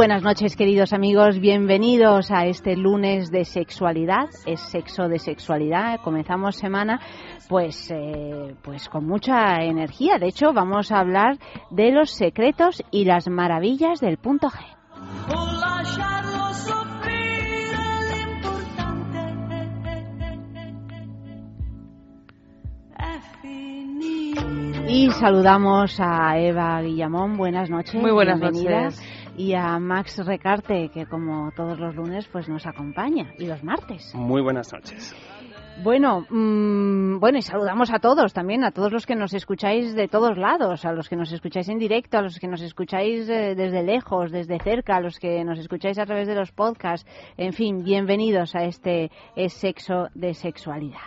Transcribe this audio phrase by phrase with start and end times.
[0.00, 1.40] Buenas noches, queridos amigos.
[1.40, 4.30] Bienvenidos a este lunes de sexualidad.
[4.46, 6.00] Es sexo de sexualidad.
[6.02, 6.98] Comenzamos semana,
[7.50, 10.16] pues, eh, pues con mucha energía.
[10.18, 11.36] De hecho, vamos a hablar
[11.68, 14.64] de los secretos y las maravillas del punto G.
[24.88, 27.36] Y saludamos a Eva Guillamón.
[27.36, 28.00] Buenas noches.
[28.00, 28.84] Muy buenas Bienvenida.
[28.84, 29.09] noches
[29.40, 34.14] y a Max Recarte, que como todos los lunes pues nos acompaña, y los martes.
[34.14, 35.14] Muy buenas noches.
[35.82, 40.08] Bueno, mmm, bueno, y saludamos a todos también, a todos los que nos escucháis de
[40.08, 43.54] todos lados, a los que nos escucháis en directo, a los que nos escucháis eh,
[43.54, 47.08] desde lejos, desde cerca, a los que nos escucháis a través de los podcasts.
[47.38, 50.98] En fin, bienvenidos a este es sexo de sexualidad.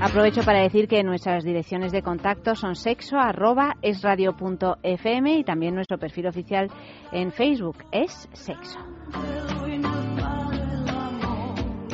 [0.00, 6.70] Aprovecho para decir que nuestras direcciones de contacto son sexo@esradio.fm y también nuestro perfil oficial
[7.10, 8.78] en Facebook es sexo.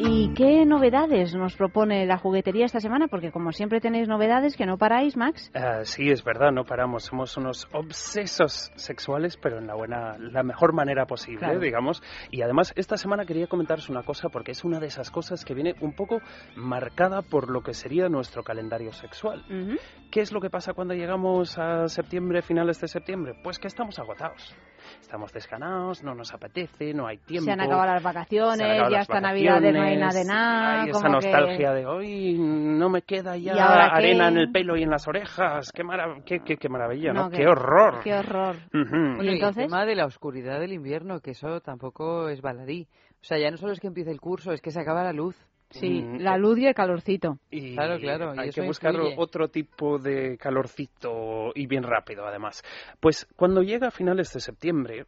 [0.00, 3.08] ¿Y qué novedades nos propone la juguetería esta semana?
[3.08, 5.50] Porque como siempre tenéis novedades que no paráis, Max.
[5.56, 7.02] Uh, sí, es verdad, no paramos.
[7.02, 11.58] Somos unos obsesos sexuales, pero en la buena, la mejor manera posible, claro.
[11.58, 12.00] digamos.
[12.30, 15.52] Y además esta semana quería comentaros una cosa porque es una de esas cosas que
[15.52, 16.20] viene un poco
[16.54, 19.44] marcada por lo que sería nuestro calendario sexual.
[19.50, 19.80] Uh -huh.
[20.10, 23.34] ¿Qué es lo que pasa cuando llegamos a septiembre, finales de septiembre?
[23.42, 24.56] Pues que estamos agotados.
[25.02, 27.44] Estamos descanados, no nos apetece, no hay tiempo.
[27.44, 30.82] Se han acabado las vacaciones, acabado ya las está Navidad no hay nada de nada.
[30.82, 31.74] Hay esa nostalgia que...
[31.74, 33.60] de hoy no me queda ya qué?
[33.60, 35.70] arena en el pelo y en las orejas.
[35.72, 37.24] Qué, marav qué, qué, qué maravilla, ¿no?
[37.24, 38.00] No, qué, horror.
[38.02, 38.56] Qué horror.
[38.72, 39.24] Uh -huh.
[39.24, 39.64] ¿Y entonces?
[39.64, 42.88] el tema de la oscuridad del invierno, que eso tampoco es baladí.
[43.20, 45.12] O sea, ya no solo es que empiece el curso, es que se acaba la
[45.12, 45.36] luz.
[45.70, 47.38] Sí, Mm, la luz y el calorcito.
[47.50, 49.14] Y Claro, claro, y Hay que buscar influye.
[49.18, 52.62] otro tipo de calorcito y bien rápido, además.
[53.00, 55.04] Pues cuando llega a finales de septiembre,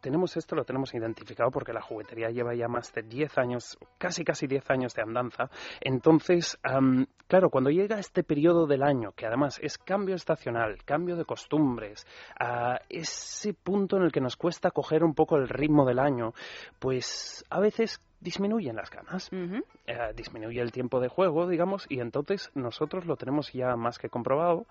[0.00, 4.24] tenemos esto, lo tenemos identificado porque la juguetería lleva ya más de 10 años, casi
[4.24, 5.50] casi 10 años de andanza.
[5.80, 11.16] Entonces, am, claro, cuando llega este periodo del año, que además es cambio estacional, cambio
[11.16, 12.06] de costumbres,
[12.38, 16.32] a ese punto en el que nos cuesta coger un poco el ritmo del año,
[16.78, 22.50] pues a veces disminuyen las ganas, eh, disminuye el tiempo de juego, digamos, y entonces
[22.54, 24.66] nosotros lo tenemos ya más que comprobado,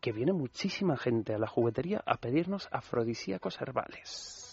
[0.00, 4.43] que viene muchísima gente a la juguetería a pedirnos afrodisíacos herbales.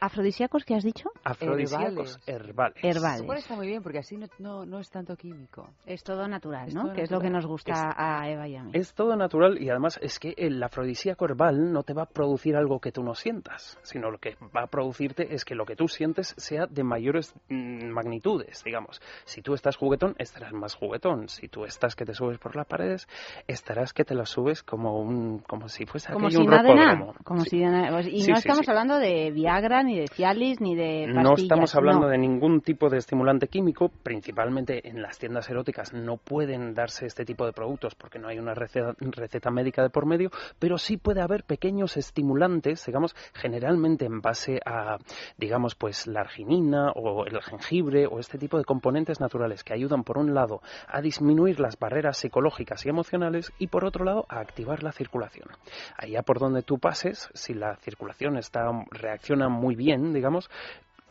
[0.00, 1.10] ¿Afrodisíacos qué has dicho?
[1.24, 2.82] Afrodisíacos herbales.
[2.82, 3.22] Herbales.
[3.22, 5.68] Igual está muy bien, porque así no, no, no es tanto químico.
[5.86, 6.84] Es todo natural, Es ¿no?
[6.84, 7.42] todo que es lo que natural.
[7.42, 8.70] nos gusta a Eva y a mí.
[8.74, 12.56] Es todo natural y además es que el afrodisíaco herbal no te va a producir
[12.56, 15.76] algo que tú no sientas, sino lo que va a producirte es que lo que
[15.76, 19.00] tú sientes sea de mayores mm, magnitudes, digamos.
[19.24, 21.28] Si tú estás juguetón, estarás más juguetón.
[21.28, 23.06] Si tú estás que te subes por las paredes,
[23.46, 27.14] estarás que te las subes como un como si fuese Como aquello si un nada.
[27.24, 27.50] Como Sí.
[27.50, 28.70] si de nada- pues, y Sí, no sí, estamos sí.
[28.70, 31.24] hablando de Viagra, ni de Cialis, ni de pastillas.
[31.24, 32.08] No estamos hablando no.
[32.08, 37.24] de ningún tipo de estimulante químico, principalmente en las tiendas eróticas no pueden darse este
[37.24, 40.96] tipo de productos porque no hay una receta, receta médica de por medio, pero sí
[40.96, 44.98] puede haber pequeños estimulantes, digamos, generalmente en base a,
[45.36, 50.04] digamos, pues la arginina o el jengibre o este tipo de componentes naturales que ayudan,
[50.04, 54.38] por un lado, a disminuir las barreras psicológicas y emocionales y, por otro lado, a
[54.38, 55.48] activar la circulación.
[55.96, 59.79] Allá por donde tú pases, si la circulación está reacciona muy bien,
[60.12, 60.50] digamos,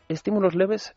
[0.08, 0.96] estímulos leves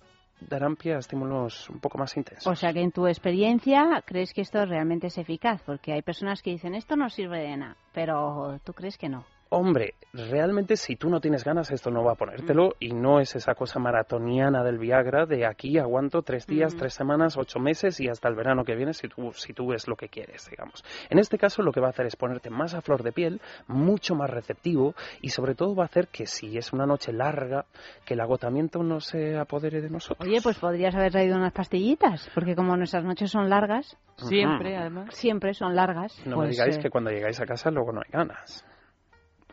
[0.48, 2.46] darán pie a estímulos un poco más intensos.
[2.46, 6.42] O sea que en tu experiencia crees que esto realmente es eficaz, porque hay personas
[6.42, 9.24] que dicen esto no sirve de nada, pero tú crees que no.
[9.54, 12.72] Hombre, realmente si tú no tienes ganas esto no va a ponértelo Mm.
[12.80, 16.78] y no es esa cosa maratoniana del Viagra de aquí aguanto tres días, Mm.
[16.78, 19.86] tres semanas, ocho meses y hasta el verano que viene si tú, si tú ves
[19.88, 20.82] lo que quieres, digamos.
[21.10, 23.42] En este caso lo que va a hacer es ponerte más a flor de piel,
[23.66, 27.66] mucho más receptivo y sobre todo va a hacer que si es una noche larga,
[28.06, 30.26] que el agotamiento no se apodere de nosotros.
[30.26, 35.14] Oye, pues podrías haber traído unas pastillitas, porque como nuestras noches son largas, Siempre, además.
[35.14, 36.14] siempre son largas.
[36.26, 38.64] No pues, me digáis eh, que cuando llegáis a casa luego no hay ganas.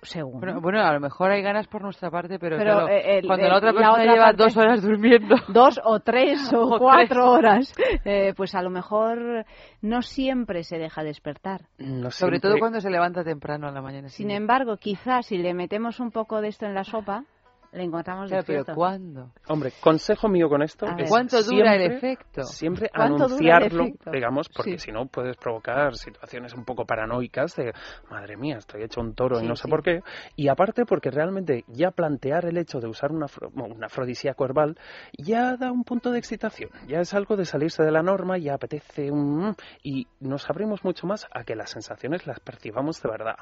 [0.02, 0.40] Según.
[0.40, 3.26] Bueno, bueno, a lo mejor hay ganas por nuestra parte, pero, Pero, claro, eh, el-
[3.28, 5.36] cuando el- la otra la persona otra lleva parte- dos horas durmiendo.
[5.48, 7.74] dos o tres o, O cuatro horas,
[8.06, 9.46] eh, pues a lo mejor
[9.82, 11.62] no siempre se deja despertar.
[11.78, 14.10] No Sobre todo cuando se levanta temprano a la mañana.
[14.10, 14.36] Sin siguiente.
[14.36, 17.24] embargo, quizás si le metemos un poco de esto en la sopa,
[17.72, 18.66] le encontramos Claro, pero.
[18.76, 19.32] ¿cuándo?
[19.48, 22.44] Hombre, consejo mío con esto es ¿Cuánto dura el siempre- efecto?
[22.44, 24.12] Siempre ¿Cuánto dura el anunciarlo, efecto?
[24.12, 24.86] digamos, porque Sí.
[24.88, 27.74] si no puedes provocar situaciones un poco paranoicas de,
[28.10, 29.70] madre mía, estoy hecho un toro Sí, y no sé sí.
[29.70, 30.02] por qué.
[30.36, 34.78] Y aparte porque realmente ya plantear el hecho de usar una un afrodisíaco herbal
[35.18, 36.70] ya da un punto de excitación.
[36.88, 39.56] Ya es algo de salirse de la norma, ya apetece un...
[39.84, 43.36] y nos abrimos mucho más a que las sensaciones las percibamos de verdad.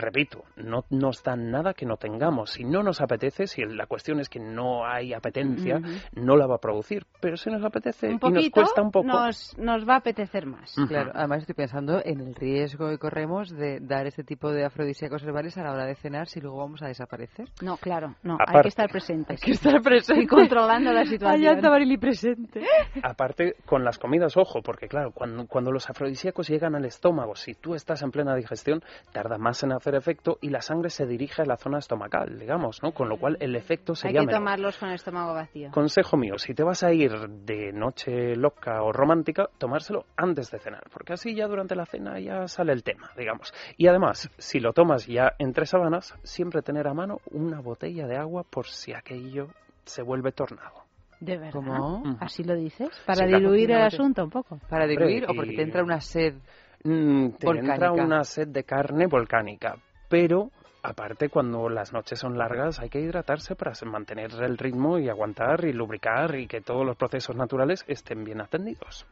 [0.00, 2.50] Repito, no nos dan nada que no tengamos.
[2.52, 5.78] Si no nos apetece, si la cuestión es que no hay apetencia,
[6.14, 7.04] no la va a producir.
[7.20, 9.06] Pero si nos apetece Un y nos poquito cuesta un poco.
[9.06, 10.74] nos, nos va a apetecer más.
[10.88, 15.22] Claro, además estoy pensando en el riesgo que corremos de dar este tipo de afrodisíacos
[15.22, 17.48] herbales a la hora de cenar si luego vamos a desaparecer.
[17.62, 19.40] No, claro, no, hay Aparte- que estar presentes.
[19.42, 20.22] Hay que estar presente.
[20.22, 21.56] Y controlando la situación.
[21.56, 22.62] anda Marili presente.
[23.02, 27.54] Aparte, con las comidas, ojo, porque claro, cuando, cuando los afrodisíacos llegan al estómago, si
[27.54, 28.82] tú estás en plena digestión,
[29.12, 32.82] tarda más en hacer efecto y la sangre se dirige a la zona estomacal, digamos,
[32.82, 32.92] ¿no?
[32.92, 34.40] Con lo cual el efecto Hay sería que menor.
[34.40, 35.70] tomarlos con el estómago vacío.
[35.70, 40.58] Consejo mío, si te vas a ir de noche loca o romántica, tomárselo antes de
[40.58, 43.52] cenar, porque así ya durante la cena ya sale el tema, digamos.
[43.76, 48.16] Y además, si lo tomas ya entre sábanas, siempre tener a mano una botella de
[48.16, 49.48] agua por si aquello
[49.84, 50.84] se vuelve tornado.
[51.20, 51.52] ¿De verdad?
[51.52, 52.02] ¿Cómo?
[52.18, 52.88] ¿Así lo dices?
[53.04, 53.38] Para Sí, claro.
[53.38, 54.58] diluir el asunto un poco.
[54.70, 56.34] Para diluir o porque te entra una sed.
[56.82, 59.76] Mm, te entra una sed de carne volcánica,
[60.08, 60.50] pero
[60.82, 65.64] aparte cuando las noches son largas hay que hidratarse para mantener el ritmo y aguantar
[65.66, 69.06] y lubricar y que todos los procesos naturales estén bien atendidos.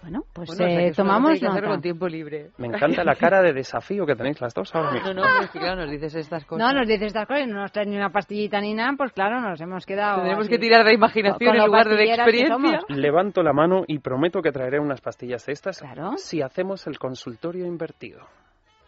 [0.00, 1.60] Bueno, pues Bueno, o sea, eh, tomamos nota.
[1.66, 2.50] con tiempo libre.
[2.58, 5.08] Me encanta la cara de desafío que tenéis las dos ahora mismo.
[5.08, 6.66] No, no, pero es que claro, nos dices estas cosas.
[6.66, 9.12] No, nos dices estas cosas y no nos traes ni una pastillita ni nada, pues
[9.12, 10.16] claro, nos hemos quedado.
[10.18, 10.50] Tendremos así.
[10.50, 12.80] que tirar de imaginación en lugar de de experiencia.
[12.88, 16.12] Levanto la mano y prometo que traeré unas pastillas de estas Claro.
[16.16, 18.20] si hacemos el consultorio invertido.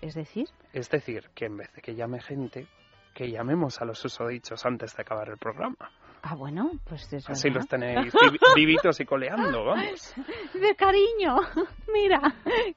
[0.01, 2.67] Es decir, Es decir, que en vez de que llame gente,
[3.13, 5.91] que llamemos a los susodichos antes de acabar el programa.
[6.23, 7.61] Ah, bueno, pues es Así verdad.
[7.61, 10.15] los tenéis vivi- vivitos y coleando, vamos.
[10.55, 11.37] De cariño,
[11.93, 12.21] mira,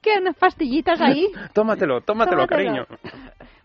[0.02, 1.28] que unas pastillitas ahí.
[1.52, 2.46] Tómatelo, tómatelo, Tómatelo.
[2.46, 2.86] cariño.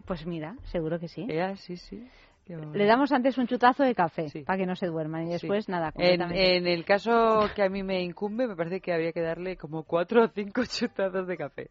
[0.06, 1.26] Pues mira, seguro que sí.
[1.30, 2.08] Ya, sí, sí.
[2.48, 2.72] Bueno.
[2.74, 4.42] Le damos antes un chutazo de café Sí.
[4.44, 5.32] para que no se duerman y Sí.
[5.34, 6.58] después nada, En, completamente.
[6.58, 9.84] en el caso que a mí me incumbe, me parece que habría que darle como
[9.84, 11.70] cuatro o cinco chutazos de café.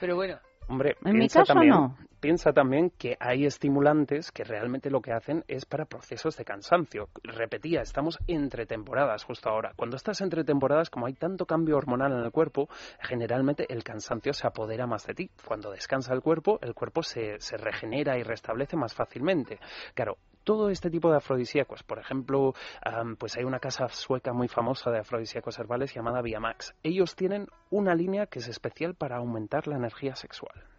[0.00, 0.38] Pero bueno,
[0.68, 1.96] Hombre, En mi piensa caso, también, no.
[2.20, 7.08] piensa también que hay estimulantes que realmente lo que hacen es para procesos de cansancio.
[7.22, 9.72] Repetía, estamos entre temporadas justo ahora.
[9.76, 12.68] Cuando estás entre temporadas, como hay tanto cambio hormonal en el cuerpo,
[13.00, 15.30] generalmente el cansancio se apodera más de ti.
[15.46, 19.58] Cuando descansa el cuerpo, el cuerpo se, se regenera y restablece más fácilmente.
[19.94, 22.54] Claro, todo este tipo de afrodisíacos, por ejemplo,
[23.18, 26.74] pues hay una casa sueca muy famosa de afrodisíacos herbales llamada Viamax.
[26.82, 30.73] Ellos tienen una línea que es especial para aumentar la energía sexual.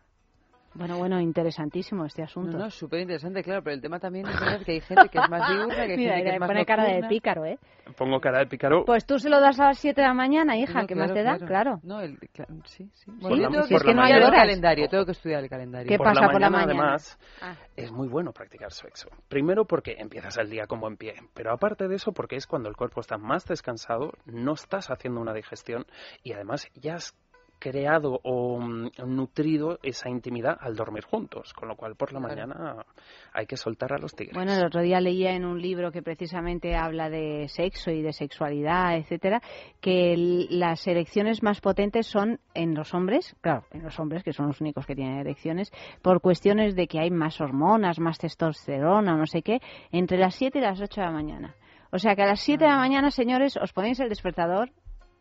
[0.76, 2.58] Bueno, bueno, interesantísimo este asunto.
[2.58, 5.30] no, no, súper interesante, claro, pero el tema también es que hay gente que es
[5.30, 7.10] más diurna, que hay Mira, gente que mira, es más pone cara de nocturna.
[7.10, 7.60] pícaro, ¿eh?
[7.98, 8.84] Pongo cara de pícaro.
[8.84, 11.08] Pues tú se lo das a las 7 de la mañana, hija, No, ¿qué claro,
[11.08, 11.38] más te da?
[11.48, 11.80] Claro.
[11.84, 13.10] No, el, cla- sí, sí.
[13.12, 14.18] Por Bueno, la- yo tengo por que la estudiar mañana.
[14.18, 14.40] el horas.
[14.42, 15.88] calendario, tengo que estudiar el calendario.
[15.88, 17.56] ¿Qué por pasa la por la mañana, además, Ah.
[17.78, 19.08] es muy bueno practicar sexo.
[19.30, 22.68] Primero porque empiezas el día como en pie, pero aparte de eso porque es cuando
[22.68, 25.86] el cuerpo está más descansado, no estás haciendo una digestión
[26.24, 27.14] y además ya has
[27.60, 32.36] creado o mm, nutrido esa intimidad al dormir juntos, con lo cual por la Claro.
[32.48, 32.86] mañana
[33.34, 34.36] hay que soltar a los tigres.
[34.36, 38.14] Bueno, el otro día leía en un libro que precisamente habla de sexo y de
[38.14, 39.42] sexualidad, etcétera,
[39.82, 44.34] que el- las erecciones más potentes son en los hombres, claro, en los hombres que
[44.34, 45.72] son los únicos que tienen erecciones,
[46.02, 49.60] por cuestiones de que hay más hormonas, más testosterona, no sé qué,
[49.92, 51.56] entre las 7 y las 8 de la mañana.
[51.92, 54.70] O sea que a las 7 de la mañana, señores, os ponéis el despertador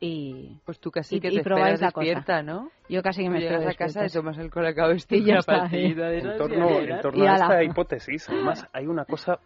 [0.04, 2.04] y Pues tú casi Y- que te probáis la cosa.
[2.04, 2.70] despierta, ¿no?
[2.88, 5.36] yo casi que me llegas espero a casa y tomas el colacao este Y ya
[5.36, 5.94] está, ¿eh?
[5.96, 9.38] en torno, a en torno a esta hipótesis, además, hay una cosa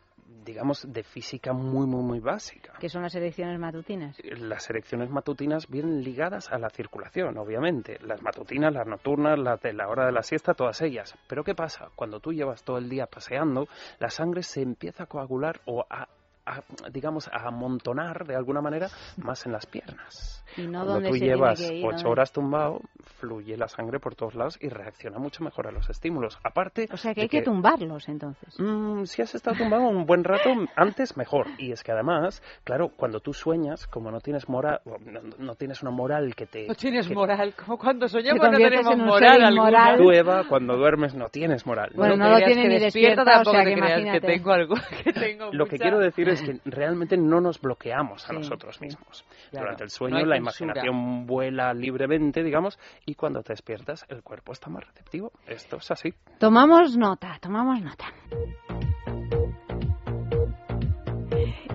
[0.48, 2.72] digamos, de física muy, muy, muy básica.
[2.80, 4.16] ¿Qué son las elecciones matutinas?
[4.24, 7.98] Las elecciones matutinas vienen ligadas a la circulación, obviamente.
[8.00, 11.14] Las matutinas, las nocturnas, las de la hora de la siesta, todas ellas.
[11.28, 11.90] Pero ¿qué pasa?
[11.94, 16.08] Cuando tú llevas todo el día paseando, la sangre se empieza a coagular o a
[16.92, 20.44] digamos, a amontonar de alguna manera más en las piernas.
[20.56, 22.80] Y no Cuando tú llevas ocho horas tumbado,
[23.18, 26.38] fluye la sangre por todos lados y reacciona mucho mejor a los estímulos.
[26.42, 26.88] Aparte.
[26.90, 28.58] O sea que hay que, tumbarlos entonces.
[28.58, 31.46] Mm, si has estado tumbado un buen rato, antes mejor.
[31.58, 34.80] Y es que además, claro, cuando tú sueñas, como no tienes moral,
[35.38, 36.66] no, tienes una moral que te.
[36.66, 39.96] No tienes moral, como cuando soñamos no tenemos moral alguna.
[39.96, 41.90] Tú, Eva, cuando duermes no tienes moral.
[41.94, 44.74] Bueno, no, lo tienes ni despierta, tampoco o sea, que, que tengo algo,
[45.04, 49.24] que tengo Lo que quiero decir es que realmente no nos bloqueamos a nosotros mismos.
[49.52, 54.70] Durante el sueño la imaginación vuela libremente, digamos, y cuando te despiertas el cuerpo está
[54.70, 55.32] más receptivo.
[55.46, 56.14] Esto es así.
[56.38, 58.06] Tomamos nota, tomamos nota.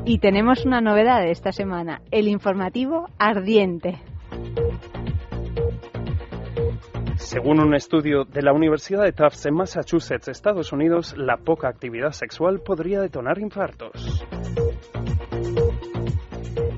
[0.05, 4.01] Y tenemos una novedad esta semana, el informativo ardiente.
[7.23, 12.11] Según un estudio de la Universidad de Tufts en Massachusetts, Estados Unidos, la poca actividad
[12.11, 14.25] sexual podría detonar infartos.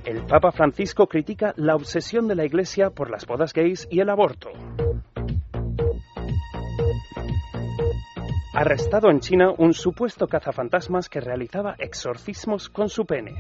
[0.05, 4.09] El Papa Francisco critica la obsesión de la Iglesia por las bodas gays y el
[4.09, 4.49] aborto.
[8.53, 13.33] Arrestado en China un supuesto cazafantasmas que realizaba exorcismos con su pene.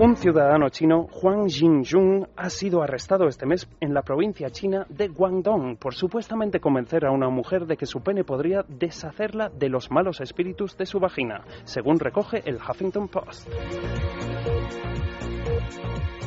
[0.00, 5.08] Un ciudadano chino, Huang Jingjun, ha sido arrestado este mes en la provincia china de
[5.08, 9.90] Guangdong por supuestamente convencer a una mujer de que su pene podría deshacerla de los
[9.90, 13.48] malos espíritus de su vagina, según recoge el Huffington Post.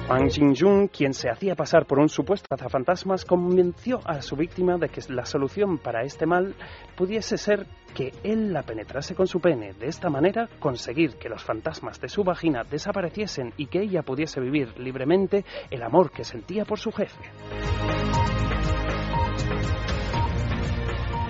[0.08, 4.90] Wang Jingjun, quien se hacía pasar por un supuesto cazafantasmas, convenció a su víctima de
[4.90, 6.54] que la solución para este mal
[6.96, 7.66] pudiese ser
[7.96, 9.74] que él la penetrase con su pene.
[9.74, 14.40] De esta manera, conseguir que los fantasmas de su vagina desapareciesen y que ella pudiese
[14.40, 17.32] vivir libremente el amor que sentía por su jefe.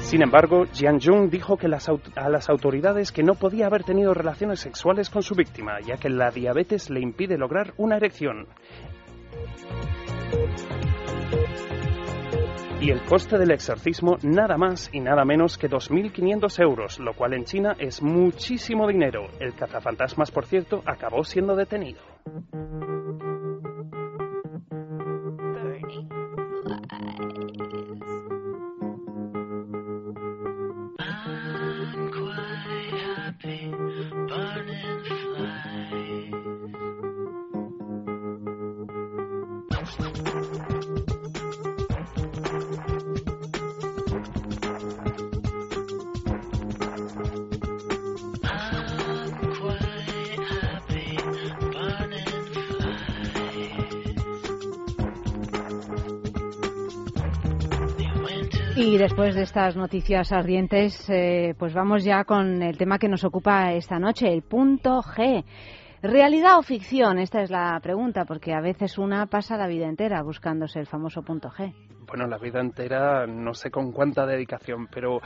[0.05, 4.59] Sin embargo, Jian Jung dijo que a las autoridades que no podía haber tenido relaciones
[4.59, 8.47] sexuales con su víctima, ya que la diabetes le impide lograr una erección.
[12.79, 17.33] Y el coste del exorcismo nada más y nada menos que 2.500 euros, lo cual
[17.33, 19.25] en China es muchísimo dinero.
[19.39, 22.01] El cazafantasmas, por cierto, acabó siendo detenido.
[59.05, 63.71] Después de estas noticias ardientes, eh, pues vamos ya con el tema que nos ocupa
[63.73, 65.43] esta noche, el punto G.
[66.01, 67.19] ¿Realidad o ficción?
[67.19, 71.21] Esta es la pregunta, porque a veces una pasa la vida entera buscándose el famoso
[71.21, 71.71] punto G
[72.05, 75.21] bueno, la vida entera, no sé con cuánta dedicación, pero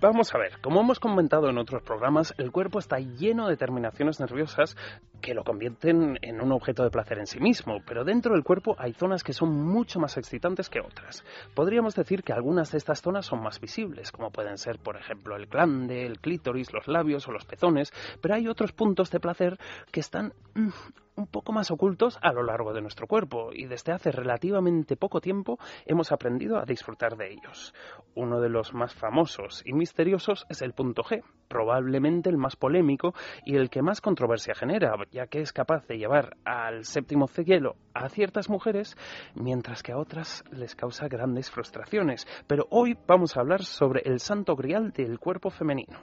[0.00, 4.20] vamos a ver, como hemos comentado en otros programas, el cuerpo está lleno de terminaciones
[4.20, 4.76] nerviosas
[5.20, 8.74] que lo convierten en un objeto de placer en sí mismo, pero dentro del cuerpo
[8.78, 11.24] hay zonas que son mucho más excitantes que otras.
[11.54, 15.36] Podríamos decir que algunas de estas zonas son más visibles, como pueden ser, por ejemplo,
[15.36, 19.58] el glande, el clítoris, los labios o los pezones, pero hay otros puntos de placer
[19.90, 20.70] que están mm,
[21.16, 25.20] un poco más ocultos a lo largo de nuestro cuerpo y desde hace relativamente poco
[25.20, 25.58] tiempo
[25.92, 27.74] hemos aprendido a disfrutar de ellos.
[28.14, 33.14] Uno de los más famosos y misteriosos es el punto G, probablemente el más polémico
[33.44, 37.76] y el que más controversia genera, ya que es capaz de llevar al séptimo cielo
[37.94, 38.96] a ciertas mujeres,
[39.34, 42.26] mientras que a otras les causa grandes frustraciones.
[42.46, 45.98] Pero hoy vamos a hablar sobre el santo grial del cuerpo femenino.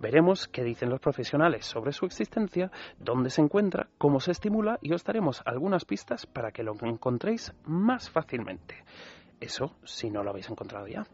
[0.00, 4.92] Veremos qué dicen los profesionales sobre su existencia, dónde se encuentra, cómo se estimula y
[4.92, 8.84] os daremos algunas pistas para que lo encontréis más fácilmente.
[9.40, 11.06] Eso si no lo habéis encontrado ya.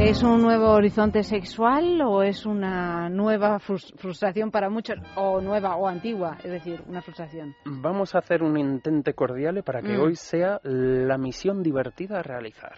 [0.00, 5.88] ¿Es un nuevo horizonte sexual o es una nueva frustración para muchos, o nueva o
[5.88, 7.56] antigua, es decir, una frustración?
[7.64, 10.00] Vamos a hacer un intento cordial para que mm.
[10.00, 12.76] hoy sea la misión divertida a realizar.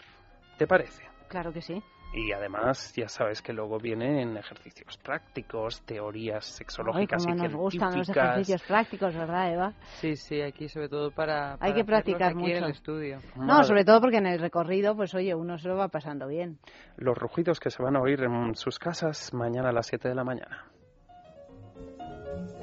[0.56, 1.02] ¿Te parece?
[1.28, 1.82] Claro que sí.
[2.12, 7.96] Y además, ya sabes que luego vienen ejercicios prácticos, teorías sexológicas Ay, y nos gustan
[7.96, 8.24] los científicas.
[8.32, 9.72] ejercicios prácticos, ¿verdad, Eva?
[10.00, 12.72] Sí, sí, aquí sobre todo para, Hay para que hacerlos practicar aquí en el mucho.
[12.72, 13.18] estudio.
[13.36, 13.64] No, Madre.
[13.64, 16.58] sobre todo porque en el recorrido, pues oye, uno se lo va pasando bien.
[16.96, 20.14] Los rugidos que se van a oír en sus casas mañana a las 7 de
[20.16, 20.64] la mañana.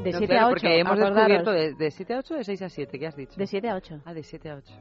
[0.03, 1.15] De No, 7 claro, a 8, porque hemos acordaros.
[1.45, 3.33] descubierto de, de 7 a 8 o de 6 a 7, ¿qué has dicho?
[3.37, 4.01] De 7 a 8.
[4.05, 4.73] Ah, de 7 a 8.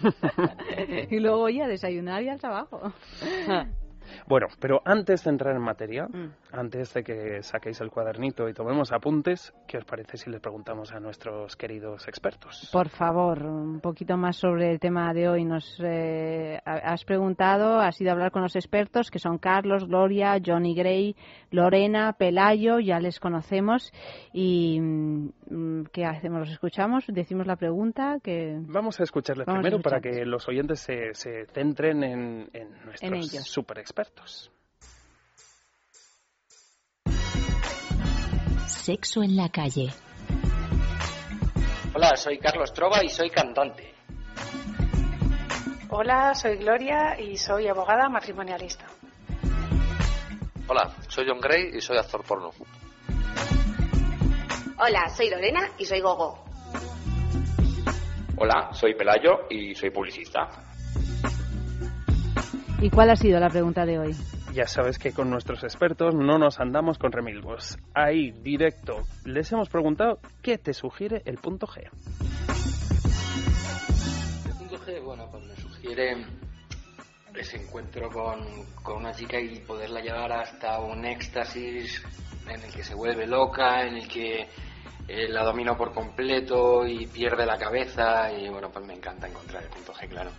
[1.10, 2.92] y luego, oye, a desayunar y al trabajo.
[4.26, 6.30] Bueno, pero antes de entrar en materia, Mm.
[6.52, 10.92] antes de que saquéis el cuadernito y tomemos apuntes, ¿qué os parece si les preguntamos
[10.92, 12.68] a nuestros queridos expertos?
[12.72, 15.44] Por favor, un poquito más sobre el tema de hoy.
[15.44, 19.86] Nos eh, ha- has preguntado, has ido a hablar con los expertos, que son Carlos,
[19.86, 21.16] Gloria, Johnny Gray,
[21.50, 23.92] Lorena, Pelayo, ya les conocemos.
[24.32, 26.40] ¿Y mm, qué hacemos?
[26.40, 27.04] ¿Los escuchamos?
[27.08, 28.18] ¿Decimos la pregunta?
[28.22, 32.48] que Vamos a escucharles Vamos a primero para que los oyentes se, se centren en,
[32.52, 33.95] en nuestros En super expertos.
[38.66, 39.88] Sexo en la calle.
[41.94, 43.94] Hola, soy Carlos Trova y soy cantante.
[45.88, 48.84] Hola, soy Gloria y soy abogada matrimonialista.
[50.68, 52.50] Hola, soy John Gray y soy actor porno.
[54.78, 56.44] Hola, soy Lorena y soy Gogo.
[58.36, 60.50] Hola, soy Pelayo y soy publicista.
[62.80, 64.14] ¿Y cuál ha sido la pregunta de hoy?
[64.52, 67.78] Ya sabes que con nuestros expertos no nos andamos con remilgos.
[67.94, 71.88] Ahí, directo, les hemos preguntado qué te sugiere el punto G.
[74.44, 76.26] El punto G, bueno, pues me sugiere
[77.34, 78.40] ese encuentro con,
[78.82, 82.02] con una chica y poderla llevar hasta un éxtasis
[82.46, 84.48] en el que se vuelve loca, en el que
[85.08, 89.62] eh, la domino por completo y pierde la cabeza y bueno, pues me encanta encontrar
[89.62, 90.30] el punto G, claro.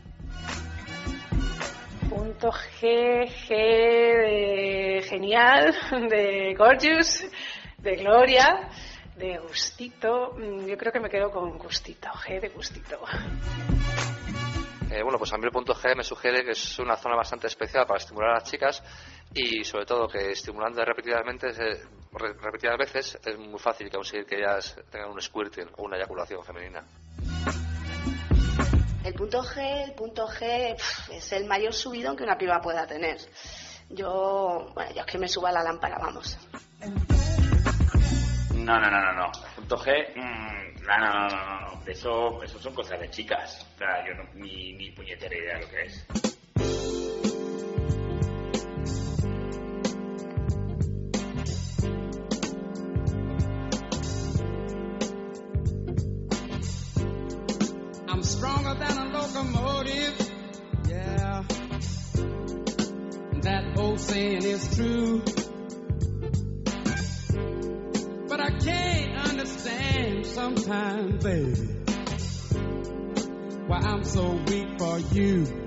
[2.09, 5.73] Punto G, G de genial,
[6.09, 7.23] de gorgeous,
[7.77, 8.69] de gloria,
[9.15, 10.33] de gustito.
[10.37, 12.99] Mm, Yo creo que me quedo con gustito, G de gustito.
[14.89, 17.97] Eh, bueno, pues a punto G me sugiere que es una zona bastante especial para
[17.97, 18.81] estimular a las chicas
[19.33, 21.83] y sobre todo que estimulando repetidamente, eh,
[22.13, 26.41] re- repetidas veces es muy fácil conseguir que ellas tengan un squirting o una eyaculación
[26.43, 26.83] femenina.
[29.03, 30.75] El punto G, el punto G
[31.11, 33.17] es el mayor subidón que una piba pueda tener.
[33.89, 36.37] Yo, bueno, yo es que me suba la lámpara, vamos.
[38.53, 39.31] No, no, no, no, no.
[39.55, 43.65] Punto G, mm, no, no, no, no, Eso, eso son cosas de chicas.
[43.75, 46.36] O sea, yo no, ni, ni puñetera idea de lo que es.
[63.97, 65.21] Saying is true.
[68.29, 71.67] But I can't understand sometimes, baby,
[73.65, 75.66] why I'm so weak for you.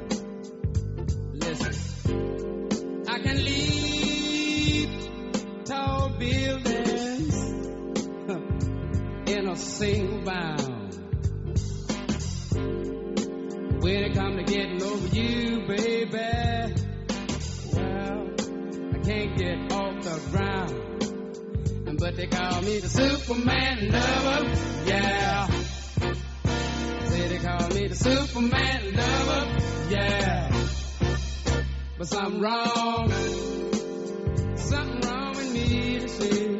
[22.30, 24.48] Call me the Superman lover,
[24.86, 25.46] yeah.
[27.06, 29.58] Say they call me the Superman lover,
[29.90, 30.66] yeah.
[31.98, 33.10] But something wrong,
[34.56, 36.59] something wrong with me to see.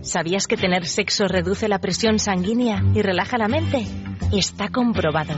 [0.00, 3.84] ¿Sabías que tener sexo reduce la presión sanguínea y relaja la mente?
[4.32, 5.34] Está comprobado.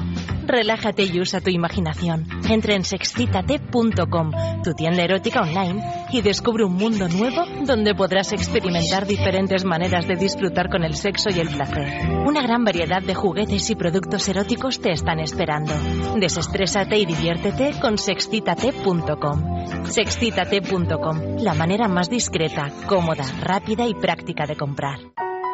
[0.47, 2.27] Relájate y usa tu imaginación.
[2.49, 9.07] Entra en sexcitate.com, tu tienda erótica online, y descubre un mundo nuevo donde podrás experimentar
[9.07, 12.09] diferentes maneras de disfrutar con el sexo y el placer.
[12.27, 15.73] Una gran variedad de juguetes y productos eróticos te están esperando.
[16.17, 19.87] Desestrésate y diviértete con sexcitate.com.
[19.87, 24.99] Sexcitate.com, la manera más discreta, cómoda, rápida y práctica de comprar.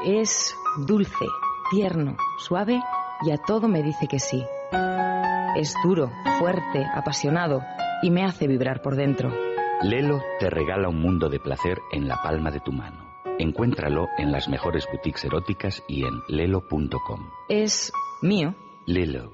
[0.05, 0.55] Es
[0.87, 1.27] dulce,
[1.71, 2.81] tierno, suave
[3.25, 4.45] y a todo me dice que sí.
[5.57, 7.63] Es duro, fuerte, apasionado
[8.03, 9.46] y me hace vibrar por dentro.
[9.83, 13.05] Lelo te regala un mundo de placer en la palma de tu mano.
[13.39, 17.29] Encuéntralo en las mejores boutiques eróticas y en lelo.com.
[17.49, 18.55] Es mío.
[18.87, 19.33] Lelo.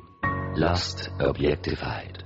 [0.56, 2.21] Lost Objectified.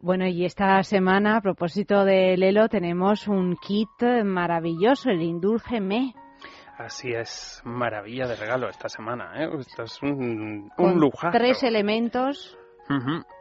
[0.00, 6.14] Bueno, y esta semana, a propósito de Lelo, tenemos un kit maravilloso, el Indúlgeme.
[6.78, 9.48] Así es, maravilla de regalo esta semana, ¿eh?
[9.58, 11.36] Esto es un, Con un lujazo.
[11.36, 12.58] Tres elementos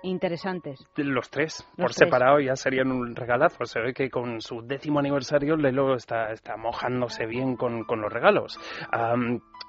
[0.04, 0.86] Interesantes.
[0.96, 1.96] Los tres, Los por tres.
[1.98, 3.66] separado, ya serían un regalazo.
[3.66, 8.12] Se ve que con su décimo aniversario Lelo está, está mojándose bien con, con los
[8.12, 8.60] regalos.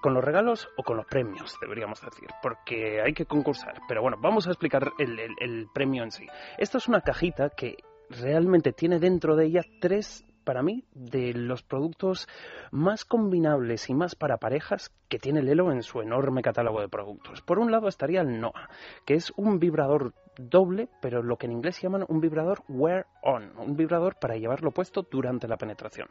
[0.02, 3.80] Con los regalos o con los premios, deberíamos decir, porque hay que concursar.
[3.88, 6.26] Pero bueno, vamos a explicar el, el- el premio en sí.
[6.58, 7.76] Esto es una cajita que
[8.10, 12.28] realmente tiene dentro de ella tres, para mí, de los productos
[12.70, 17.42] más combinables y más para parejas que tiene Lelo en su enorme catálogo de productos.
[17.42, 18.70] Por un lado estaría el Noah,
[19.04, 23.52] que es un vibrador doble, pero lo que en inglés llaman un vibrador wear on,
[23.59, 26.09] un vibrador para llevarlo puesto durante la penetración.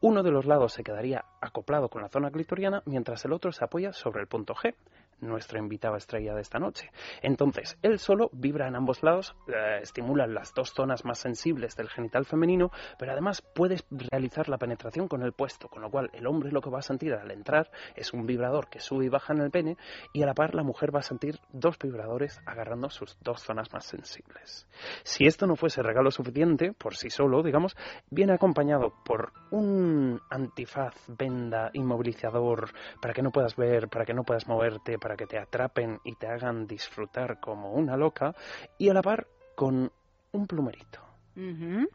[0.00, 3.64] Uno de los lados se quedaría acoplado con la zona clitoriana, mientras el otro se
[3.64, 4.74] apoya sobre el punto G,
[5.20, 6.90] nuestra invitada estrella de esta noche.
[7.22, 11.88] Entonces, él solo vibra en ambos lados, eh, estimula las dos zonas más sensibles del
[11.88, 16.26] genital femenino, pero además puedes realizar la penetración con el puesto, con lo cual el
[16.26, 19.32] hombre lo que va a sentir al entrar es un vibrador que sube y baja
[19.32, 19.76] en el pene
[20.12, 23.72] y a la par la mujer va a sentir dos vibradores agarrando sus dos zonas
[23.72, 24.66] más sensibles.
[25.02, 27.76] Si esto no fuese regalo suficiente por sí solo, digamos,
[28.10, 34.24] viene acompañado por un antifaz, venda, inmovilizador para que no puedas ver, para que no
[34.24, 38.34] puedas moverte, para que te atrapen y te hagan disfrutar como una loca
[38.78, 39.90] y a la par con
[40.32, 41.08] un plumerito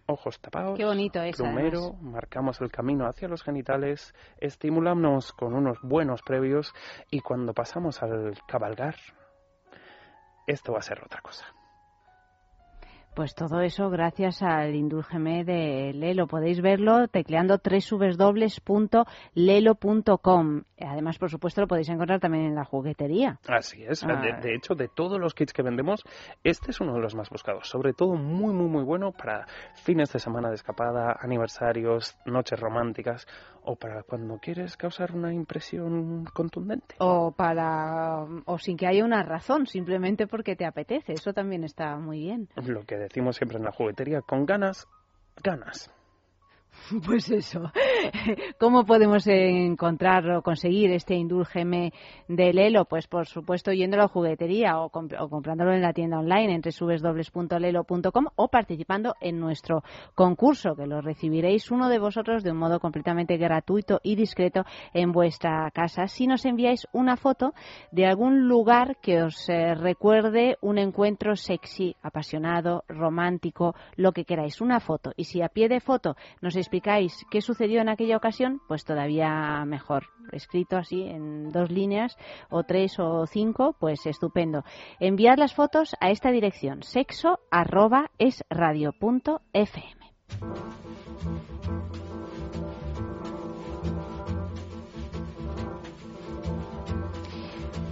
[0.06, 2.02] ojos tapados, Qué bonito es, plumero, además.
[2.02, 6.74] marcamos el camino hacia los genitales, estimulamos con unos buenos previos
[7.12, 8.96] y cuando pasamos al cabalgar,
[10.48, 11.46] esto va a ser otra cosa.
[13.16, 16.26] Pues todo eso gracias al Indúlgeme de Lelo.
[16.26, 19.04] Podéis verlo tecleando www.lelo.com.
[20.80, 23.40] Además, por supuesto, lo podéis encontrar también en la juguetería.
[23.48, 24.20] Así es, Ah.
[24.20, 26.04] de, de hecho, de todos los kits que vendemos,
[26.44, 29.46] este es uno de los más buscados, sobre todo muy, muy, muy bueno para
[29.84, 33.28] fines de semana de escapada, aniversarios, noches románticas
[33.66, 36.96] o para cuando quieres causar una impresión contundente.
[37.00, 41.14] O para o sin que haya una razón, simplemente porque te apetece.
[41.14, 42.50] Eso también está muy bien.
[42.66, 44.88] Lo que decimos siempre en la juguetería, con ganas,
[45.44, 45.92] ganas.
[47.06, 47.72] Pues eso.
[48.60, 51.94] ¿Cómo podemos encontrar o conseguir este Indúlgeme
[52.28, 52.86] de Lelo?
[52.86, 56.56] Pues por supuesto yendo a la juguetería o, comp- o comprándolo en la tienda online
[56.56, 59.84] en www.lelo.com o participando en nuestro
[60.16, 65.12] concurso, que lo recibiréis uno de vosotros de un modo completamente gratuito y discreto en
[65.12, 67.54] vuestra casa si nos enviáis una foto
[67.92, 74.62] de algún lugar que os eh, recuerde un encuentro sexy, apasionado, romántico, lo que queráis,
[74.62, 75.12] una foto.
[75.16, 79.64] Y si a pie de foto nos explicáis qué sucedió en aquella ocasión, pues todavía
[79.66, 80.08] mejor.
[80.32, 82.18] Escrito así en dos líneas
[82.50, 84.64] o tres o cinco, pues estupendo.
[85.00, 87.40] Enviad las fotos a esta dirección sexo.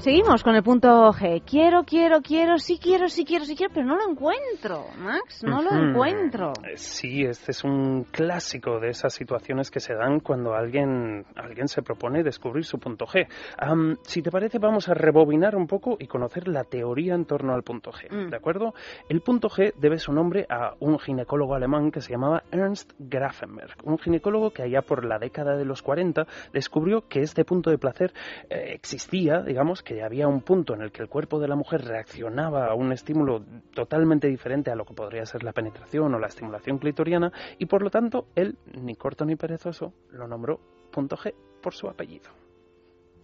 [0.02, 1.44] Seguimos con el punto G.
[1.46, 5.62] Quiero, quiero, quiero, sí quiero, sí quiero, sí quiero, pero no lo encuentro, Max, no
[5.62, 6.54] lo encuentro.
[6.64, 11.68] Eh, Sí, este es un clásico de esas situaciones que se dan cuando alguien, alguien
[11.68, 13.28] se propone descubrir su punto G.
[13.60, 17.54] Am, si te parece, vamos a rebobinar un poco y conocer la teoría en torno
[17.54, 18.12] al punto G.
[18.12, 18.32] Mm.
[18.32, 18.74] ¿De acuerdo?
[19.08, 23.76] El punto G debe su nombre a un ginecólogo alemán que se llamaba Ernst Grafenberg,
[23.84, 27.78] un ginecólogo que allá por la década de los 40 descubrió que este punto de
[27.78, 28.14] placer
[28.50, 31.84] eh, existía, digamos, que había un punto en el que el cuerpo de la mujer
[31.84, 36.28] reaccionaba a un estímulo totalmente diferente a lo que podría ser la penetración o la
[36.28, 40.60] estimulación clitoriana y por lo tanto él, ni corto ni perezoso, lo nombró
[40.92, 42.30] punto G por su apellido.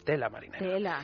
[0.04, 0.60] Tela marinera.
[0.60, 1.00] Tela.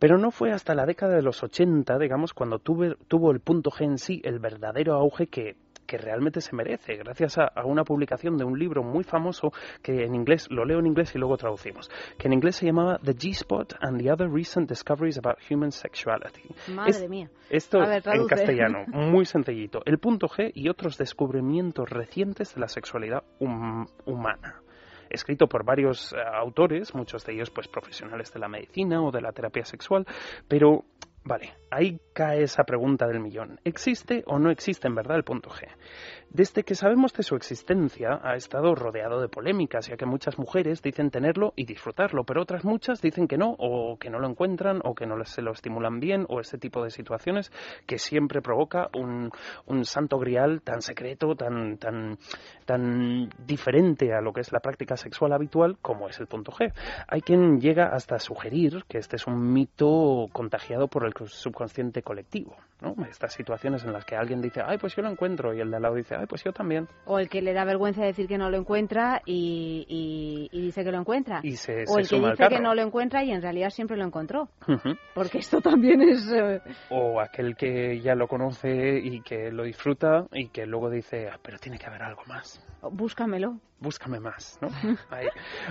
[0.00, 3.70] Pero no fue hasta la década de los 80, digamos, cuando tuve- tuvo el punto
[3.70, 5.56] G en sí el verdadero auge que,
[5.90, 10.04] que realmente se merece, gracias a, a una publicación de un libro muy famoso que
[10.04, 13.12] en inglés, lo leo en inglés y luego traducimos, que en inglés se llamaba The
[13.16, 16.44] G-Spot and the Other Recent Discoveries About Human Sexuality.
[16.68, 17.28] Madre Es- mía.
[17.50, 19.82] Esto ver, en castellano, muy sencillito.
[19.84, 24.62] El punto G y otros descubrimientos recientes de la sexualidad hum- humana
[25.12, 29.20] escrito por varios eh, autores, muchos de ellos pues profesionales de la medicina o de
[29.20, 30.06] la terapia sexual,
[30.46, 30.84] pero
[31.24, 33.60] vale, ahí cae esa pregunta del millón.
[33.64, 35.68] ¿Existe o no existe en verdad el punto G?
[36.32, 40.80] Desde que sabemos de su existencia ha estado rodeado de polémicas, ya que muchas mujeres
[40.80, 44.80] dicen tenerlo y disfrutarlo, pero otras muchas dicen que no, o que no lo encuentran,
[44.84, 47.50] o que no se lo estimulan bien, o ese tipo de situaciones
[47.84, 49.32] que siempre provoca un,
[49.66, 52.16] un santo grial tan secreto, tan, tan,
[52.64, 56.72] tan diferente a lo que es la práctica sexual habitual como es el punto G.
[57.08, 62.56] Hay quien llega hasta sugerir que este es un mito contagiado por el subconsciente colectivo,
[62.82, 62.94] ¿no?
[63.06, 65.76] Estas situaciones en las que alguien dice, ay, pues yo lo encuentro, y el de
[65.76, 66.88] al lado dice, ay, pues yo también.
[67.04, 70.84] O el que le da vergüenza decir que no lo encuentra y, y- y dice
[70.84, 71.40] que lo encuentra.
[71.42, 73.96] Y se- o se el que dice que no lo encuentra y en realidad siempre
[73.96, 74.48] lo encontró.
[74.68, 74.94] Ujú.
[75.14, 76.30] Porque esto también es...
[76.32, 81.28] eh, O aquel que ya lo conoce y que lo disfruta y que luego dice,
[81.32, 82.64] "Ah, pero tiene que haber algo más.
[82.82, 83.58] búscamelo.
[83.82, 84.68] Búscame más, ¿no?
[85.10, 85.26] Ahí.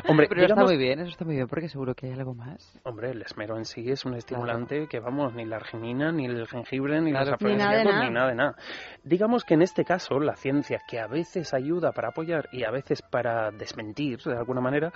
[0.07, 2.33] Hombre, Pero está digamos- muy bien, eso está muy bien, porque seguro que hay algo
[2.33, 2.79] más.
[2.83, 6.47] Hombre, el esmero en sí es un estimulante que, vamos, ni la arginina, ni el
[6.47, 7.31] jengibre, ni Claro.
[7.31, 8.03] los Ni nada de nada.
[8.05, 8.55] ni nada de nada.
[9.03, 12.71] Digamos que en este caso, la ciencia, que a veces ayuda para apoyar y a
[12.71, 14.91] veces para desmentir, de alguna manera,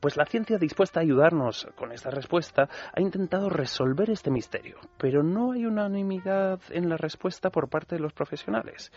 [0.00, 4.78] pues la ciencia dispuesta a ayudarnos con esta respuesta ha intentado resolver este misterio.
[4.98, 8.90] Pero no hay unanimidad en la respuesta por parte de los profesionales.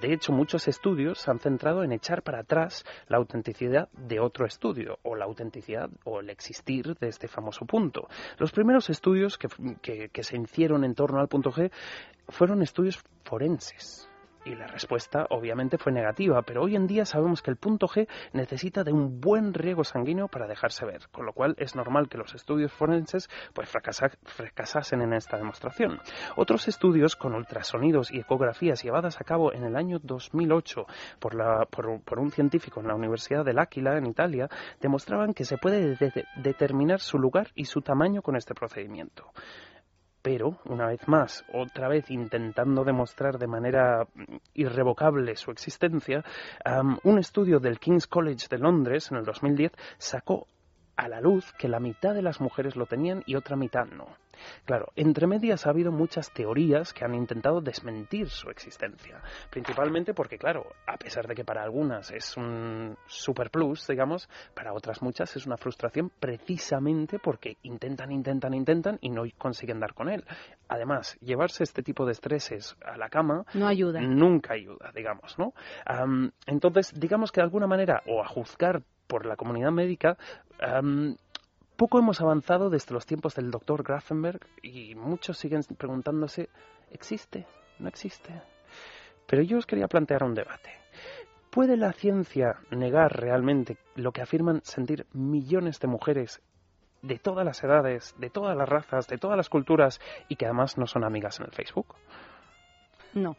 [0.00, 4.46] De hecho, muchos estudios se han centrado en echar para atrás la autenticidad de otro
[4.46, 8.08] estudio o la autenticidad o el existir de este famoso punto.
[8.38, 9.48] Los primeros estudios que,
[9.80, 11.70] que- que se hicieron en torno al punto G
[12.28, 14.08] fueron estudios forenses.
[14.46, 18.06] Y la respuesta obviamente fue negativa, pero hoy en día sabemos que el punto G
[18.34, 22.18] necesita de un buen riego sanguíneo para dejarse ver, con lo cual es normal que
[22.18, 25.98] los estudios forenses pues fracasa- fracasasen en esta demostración.
[26.36, 30.84] Otros estudios con ultrasonidos y ecografías llevadas a cabo en el año 2008
[31.20, 35.56] por, la- por- un científico en la Universidad del Áquila, en Italia, demostraban que se
[35.56, 39.24] puede de- de- determinar su lugar y su tamaño con este procedimiento
[40.24, 44.08] pero, una vez más, otra vez intentando demostrar de manera
[44.54, 46.24] irrevocable su existencia,
[47.02, 50.46] un estudio del King's College de Londres en el 2010 sacó
[50.96, 54.06] a la luz que la mitad de las mujeres lo tenían y otra mitad no.
[54.64, 60.38] Claro, entre medias ha habido muchas teorías que han intentado desmentir su existencia, principalmente porque,
[60.38, 65.36] claro, a pesar de que para algunas es un super plus, digamos, para otras muchas
[65.36, 70.24] es una frustración precisamente porque intentan, intentan, intentan y no consiguen dar con él.
[70.68, 74.00] Además, llevarse este tipo de estreses a la cama No ayuda.
[74.00, 75.54] nunca ayuda, digamos, ¿no?
[76.46, 80.16] Entonces, digamos que de alguna manera, o a juzgar por la comunidad médica,
[80.60, 81.16] am,
[81.76, 86.48] poco hemos avanzado desde los tiempos del doctor Grafenberg y muchos siguen preguntándose,
[86.90, 87.46] ¿existe?
[87.78, 88.32] ¿No existe?
[89.26, 90.70] Pero yo os quería plantear un debate.
[91.50, 96.42] ¿Puede la ciencia negar realmente lo que afirman sentir millones de mujeres
[97.02, 100.78] de todas las edades, de todas las razas, de todas las culturas y que además
[100.78, 101.94] no son amigas en el Facebook?
[103.14, 103.36] No.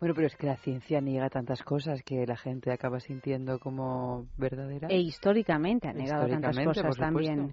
[0.00, 4.26] Bueno, pero es que la ciencia niega tantas cosas que la gente acaba sintiendo como
[4.36, 4.90] verdaderas.
[4.92, 7.52] E históricamente ha negado tantas cosas también.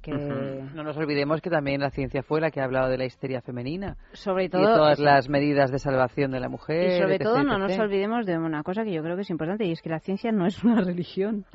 [0.75, 3.41] No nos olvidemos que también la ciencia fue la que ha hablado de la histeria
[3.41, 3.97] femenina.
[4.13, 5.03] Sobre Y todo- todas sí.
[5.03, 6.89] las medidas de salvación de la mujer.
[6.97, 9.29] Y sobre etc, todo no nos olvidemos de una cosa que yo creo que es
[9.29, 11.45] importante y es que la ciencia no es una religión.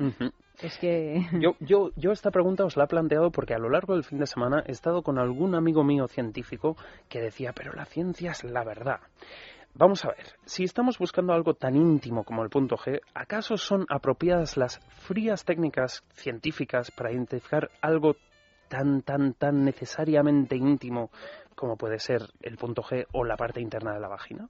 [0.61, 1.21] Es que...
[1.39, 4.19] Yo, yo, yo esta pregunta os la he planteado porque a lo largo del fin
[4.19, 6.75] de semana he estado con algún amigo mío científico
[7.09, 8.99] que decía, pero la ciencia es la verdad.
[9.73, 13.85] Vamos a ver, si estamos buscando algo tan íntimo como el punto G, ¿acaso son
[13.89, 18.15] apropiadas las frías técnicas científicas para identificar algo
[18.67, 21.09] tan, tan, tan necesariamente íntimo
[21.55, 24.49] como puede ser el punto G o la parte interna de la vagina?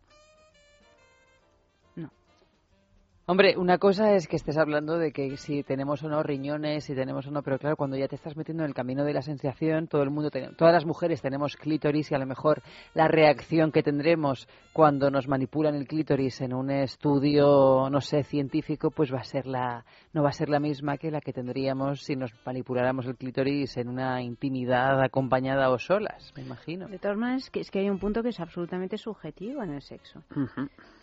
[3.32, 6.94] Hombre, una cosa es que estés hablando de que si tenemos o no riñones, si
[6.94, 9.22] tenemos o no, pero claro, cuando ya te estás metiendo en el camino de la
[9.22, 12.62] sensación, todo el mundo, todas las mujeres tenemos clítoris y a lo mejor
[12.94, 18.92] la reacción que tendremos cuando nos manipulan el clítoris en un estudio, no sé, científico,
[18.92, 22.02] pues va a ser la, no va a ser la misma que la que tendríamos
[22.04, 26.88] si nos manipuláramos el clítoris en una intimidad acompañada o solas, me imagino.
[26.88, 29.82] De todas maneras, que es que hay un punto que es absolutamente subjetivo en el
[29.82, 30.22] sexo.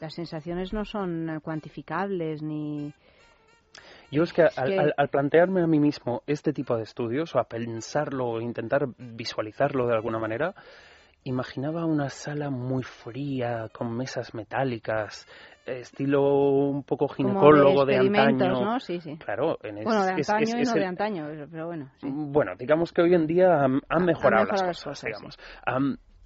[0.01, 2.93] Las sensaciones no son cuantificables ni...
[4.11, 8.27] Yo es que, Al, plantearme a mí mismo este tipo de estudios, o a pensarlo,
[8.27, 10.55] o intentar visualizarlo de alguna manera,
[11.25, 15.27] imaginaba una sala muy fría, con mesas metálicas,
[15.69, 16.23] estilo
[16.69, 18.65] un poco ginecólogo de, antaño.
[18.65, 18.81] ¿no?
[18.81, 19.17] Sí, sí.
[19.19, 21.91] Claro, en bueno, de antaño y no de antaño, pero bueno.
[22.03, 25.39] Bueno, digamos que hoy en día han, mejorado, las cosas, digamos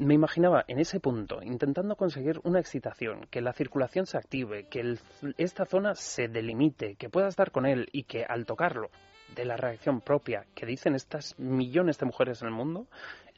[0.03, 4.99] me imaginaba en ese punto intentando conseguir una excitación, que la circulación se active, que
[5.39, 8.91] esta zona se delimite, que pueda estar con él y que al tocarlo
[9.35, 12.87] de la reacción propia que dicen estas millones de mujeres en el mundo,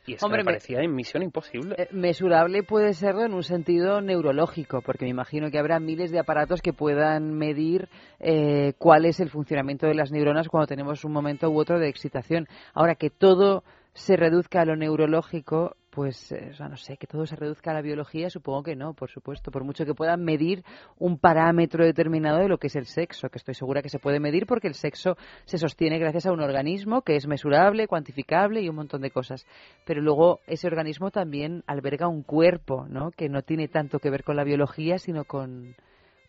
[0.06, 1.74] y eso me parecía en misión imposible.
[1.78, 6.18] Eh, mesurable puede serlo en un sentido neurológico, porque me imagino que habrá miles de
[6.18, 7.88] aparatos que puedan medir
[8.20, 11.88] eh, cuál es el funcionamiento de las neuronas cuando tenemos un momento u otro de
[11.88, 12.46] excitación.
[12.74, 17.24] Ahora que todo se reduzca a lo neurológico, pues, eh, o no sé, que todo
[17.26, 20.64] se reduzca a la biología, supongo que no, por supuesto, por mucho que puedan medir
[20.98, 24.18] un parámetro determinado de lo que es el sexo, que estoy segura que se puede
[24.18, 28.68] medir porque el sexo se sostiene gracias a un organismo que es mesurable, cuantificable y
[28.68, 29.46] un montón de cosas.
[29.86, 33.12] Pero luego ese organismo también alberga un cuerpo, ¿no?
[33.12, 35.76] Que no tiene tanto que ver con la biología, sino con,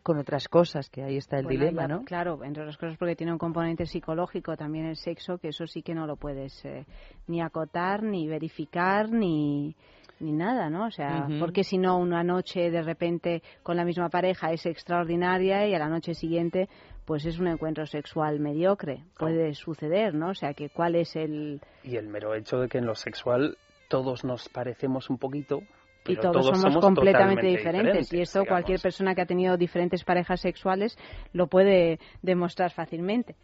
[0.05, 2.03] con otras cosas, que ahí está el dilema, ¿no?
[2.05, 5.81] Claro, entre otras cosas porque tiene un componente psicológico también el sexo, que eso sí
[5.81, 6.85] que no lo puedes eh,
[7.25, 9.75] ni acotar, ni verificar, ni,
[10.19, 10.85] ni nada, ¿no?
[10.85, 15.67] O sea, porque si no una noche de repente con la misma pareja es extraordinaria
[15.67, 16.69] y a la noche siguiente
[17.05, 19.05] pues es un encuentro sexual mediocre.
[19.17, 20.29] Puede suceder, ¿no?
[20.29, 21.61] O sea, que cuál es el...
[21.83, 23.57] Y el mero hecho de que en lo sexual
[23.89, 25.61] todos nos parecemos un poquito,
[26.07, 28.13] y todos, somos, completamente diferentes.
[28.13, 30.97] Y esto cualquier persona que ha tenido diferentes parejas sexuales
[31.33, 33.35] lo puede demostrar fácilmente.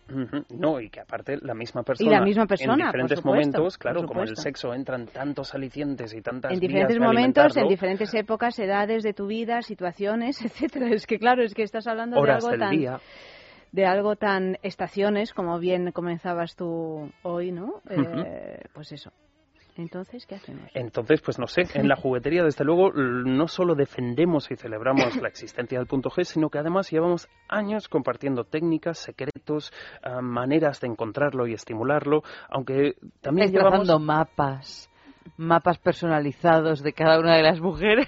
[0.50, 2.10] No, y que aparte la misma persona.
[2.10, 2.74] Y la misma persona.
[2.74, 6.52] En diferentes momentos, claro, como el sexo entran tantos alicientes y tantas.
[6.52, 10.89] En diferentes momentos, en diferentes épocas, edades de tu vida, situaciones, etcétera.
[10.89, 13.00] Es que claro, es que estás hablando de algo tan.
[13.71, 17.82] de algo tan estaciones, como bien comenzabas tú hoy, ¿no?
[17.89, 19.12] Eh, pues eso,
[19.82, 20.70] entonces, ¿qué hacemos?
[20.74, 25.28] Entonces, pues no sé, en la juguetería, desde luego, no solo defendemos y celebramos la
[25.28, 30.88] existencia del punto G, sino que además llevamos años compartiendo técnicas, secretos, ah, maneras de
[30.88, 34.02] encontrarlo y estimularlo, aunque también Estáis llevamos...
[34.02, 34.88] mapas
[35.38, 38.08] mapas personalizados de cada una de las mujeres.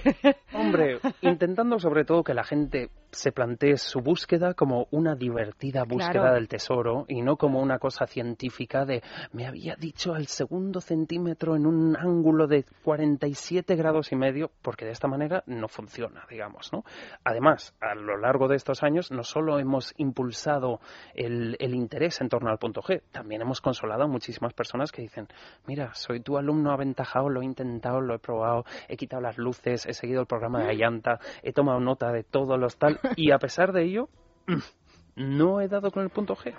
[0.54, 6.34] Hombre, intentando sobre todo que la gente se plantee su búsqueda como una divertida búsqueda
[6.34, 11.56] del tesoro y no como una cosa científica de me había dicho al segundo centímetro
[11.56, 16.72] en un ángulo de 47 grados y medio, porque de esta manera no funciona, digamos,
[16.74, 16.84] ¿no?
[17.24, 20.80] Además, a lo largo de estos años no solo hemos impulsado
[21.14, 25.02] el, el interés en torno al punto G, también hemos consolado a muchísimas personas que
[25.02, 25.28] dicen,
[25.68, 29.86] mira, soy tu alumno aventajado, lo he intentado, lo he probado, he quitado las luces,
[29.86, 33.40] he seguido el programa de Ayanta, he tomado nota de todos los tal y a
[33.40, 34.10] pesar de ello,
[35.16, 36.54] no he dado con el punto G.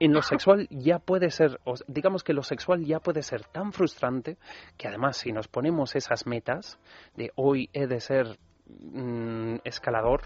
[0.00, 4.38] en lo sexual ya puede ser, digamos que lo sexual ya puede ser tan frustrante
[4.76, 6.78] que además si nos ponemos esas metas
[7.14, 10.22] de hoy he de ser mm, escalador,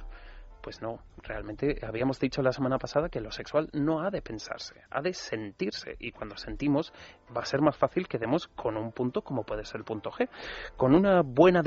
[0.62, 4.74] pues no, realmente habíamos dicho la semana pasada que lo sexual no ha de pensarse,
[4.90, 5.96] ha de sentirse.
[5.98, 6.92] Y cuando sentimos
[7.36, 10.10] va a ser más fácil que demos con un punto como puede ser el punto
[10.10, 10.28] G.
[10.76, 11.62] Con una buena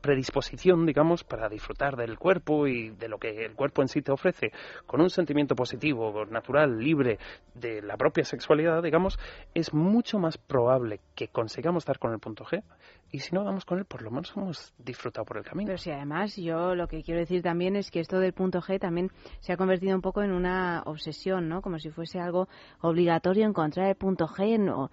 [0.00, 4.12] predisposición, digamos, para disfrutar del cuerpo y de lo que el cuerpo en sí te
[4.12, 4.52] ofrece,
[4.86, 7.18] con un sentimiento positivo, natural, libre
[7.54, 9.18] de la propia sexualidad, digamos,
[9.54, 12.62] es mucho más probable que consigamos dar con el punto G.
[13.10, 15.66] Y si no damos con él, por lo menos hemos disfrutado por el camino.
[15.66, 18.60] Pero si además yo lo que quiero decir también es que esto de el punto
[18.60, 21.62] G también se ha convertido un poco en una obsesión, ¿no?
[21.62, 22.48] Como si fuese algo
[22.80, 24.58] obligatorio encontrar el punto G.
[24.58, 24.90] No.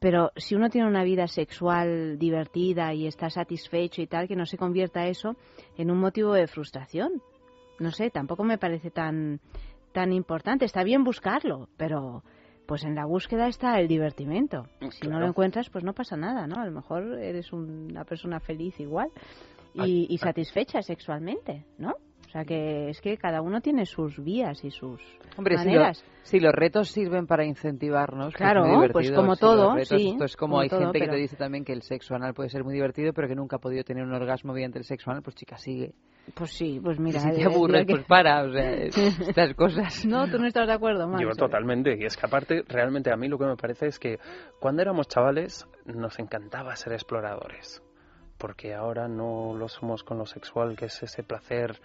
[0.00, 4.46] Pero si uno tiene una vida sexual divertida y está satisfecho y tal, que no
[4.46, 5.36] se convierta eso
[5.76, 7.22] en un motivo de frustración.
[7.78, 9.40] No sé, tampoco me parece tan,
[9.92, 10.64] tan importante.
[10.64, 12.24] Está bien buscarlo, pero
[12.72, 14.64] pues en la búsqueda está el divertimento.
[14.98, 16.58] Si no lo encuentras, pues no pasa nada, ¿no?
[16.58, 19.10] A lo mejor eres una persona feliz igual
[19.74, 21.96] y, y satisfecha sexualmente, ¿no?
[22.32, 25.00] Sea que es que cada uno tiene sus vías y sus
[25.36, 26.04] Hombre, si, lo- maneras.
[26.22, 30.08] si los retos sirven para incentivarnos, Claro, pues, muy pues como Si todo, retos- sí,
[30.10, 32.14] Esto es como, como hay todo, gente que pero- te dice también que el sexo
[32.14, 34.84] anal puede ser muy divertido, pero que nunca ha podido tener un orgasmo mediante el
[34.84, 35.94] sexo anal, pues chica, sigue.
[36.34, 37.18] Pues sí, pues mira.
[37.20, 38.72] Si te eh, aburres, que- pues para, o sea,
[39.36, 40.06] estas cosas.
[40.06, 41.22] No, tú no estás de acuerdo, Max.
[41.22, 44.18] Yo totalmente, y es que aparte, realmente a mí lo que me parece es que
[44.60, 47.82] cuando éramos chavales nos encantaba ser exploradores,
[48.38, 51.80] porque ahora no lo somos con lo sexual, que es ese placer,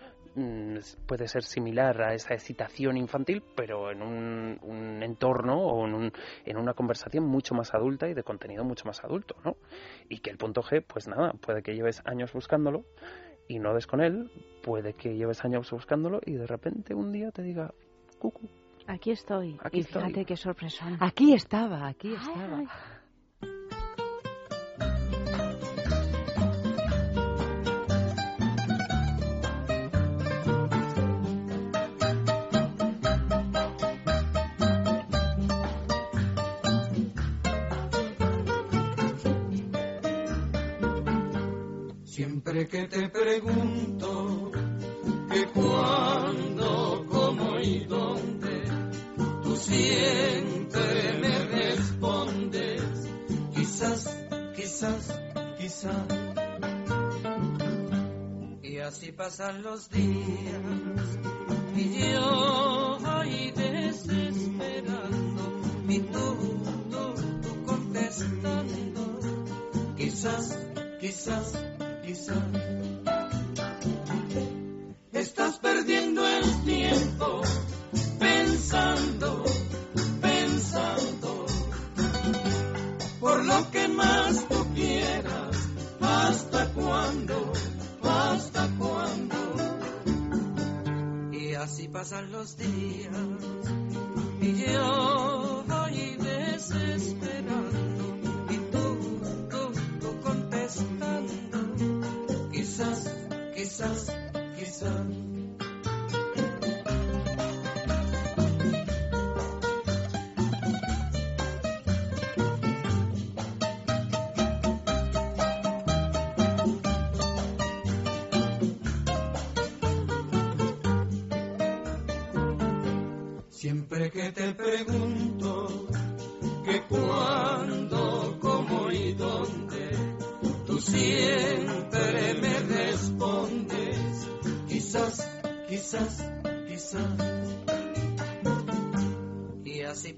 [1.07, 6.11] puede ser similar a esa excitación infantil, pero en un, un entorno o en, un-
[6.45, 9.55] en una conversación mucho más adulta y de contenido mucho más adulto, ¿no?
[10.09, 12.83] Y que el punto G, pues nada, puede que lleves años buscándolo
[13.47, 14.29] y no des con él,
[14.61, 17.73] puede que lleves años buscándolo y de repente un día te diga,
[18.19, 18.47] cucu,
[18.89, 19.57] Aquí estoy.
[19.63, 20.01] Aquí y estoy.
[20.03, 20.95] fíjate qué sorpresón.
[21.01, 22.63] Aquí estaba, aquí estaba.
[42.65, 44.51] Que te pregunto
[45.31, 48.63] que cuándo, cómo y dónde,
[49.43, 52.81] tú siempre me respondes,
[53.53, 54.17] quizás,
[54.55, 55.19] quizás,
[55.59, 56.07] quizás.
[58.63, 60.61] Y así pasan los días
[61.75, 62.56] y yo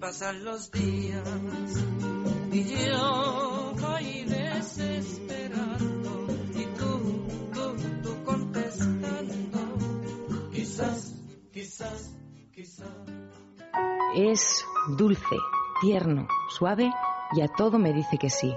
[0.09, 1.23] pasan los días
[2.51, 9.77] y yo voy desesperando y tú, tú, tú contestando,
[10.51, 11.13] quizás,
[11.53, 12.17] quizás,
[12.51, 12.89] quizás.
[14.15, 14.65] Es
[14.97, 15.37] dulce,
[15.79, 16.91] tierno, suave
[17.33, 18.51] y a todo me dice que sí.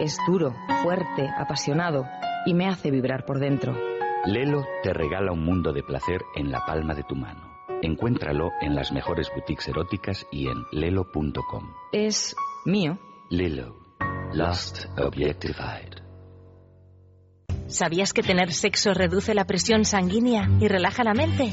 [0.00, 2.04] Es duro, fuerte, apasionado
[2.46, 3.76] y me hace vibrar por dentro.
[4.26, 7.51] Lelo te regala un mundo de placer en la palma de tu mano.
[7.82, 11.72] Encuéntralo en las mejores boutiques eróticas y en lelo.com.
[11.92, 12.98] Es mío.
[13.30, 13.76] Lelo.
[14.32, 16.02] Lost Objectified.
[17.66, 21.52] ¿Sabías que tener sexo reduce la presión sanguínea y relaja la mente?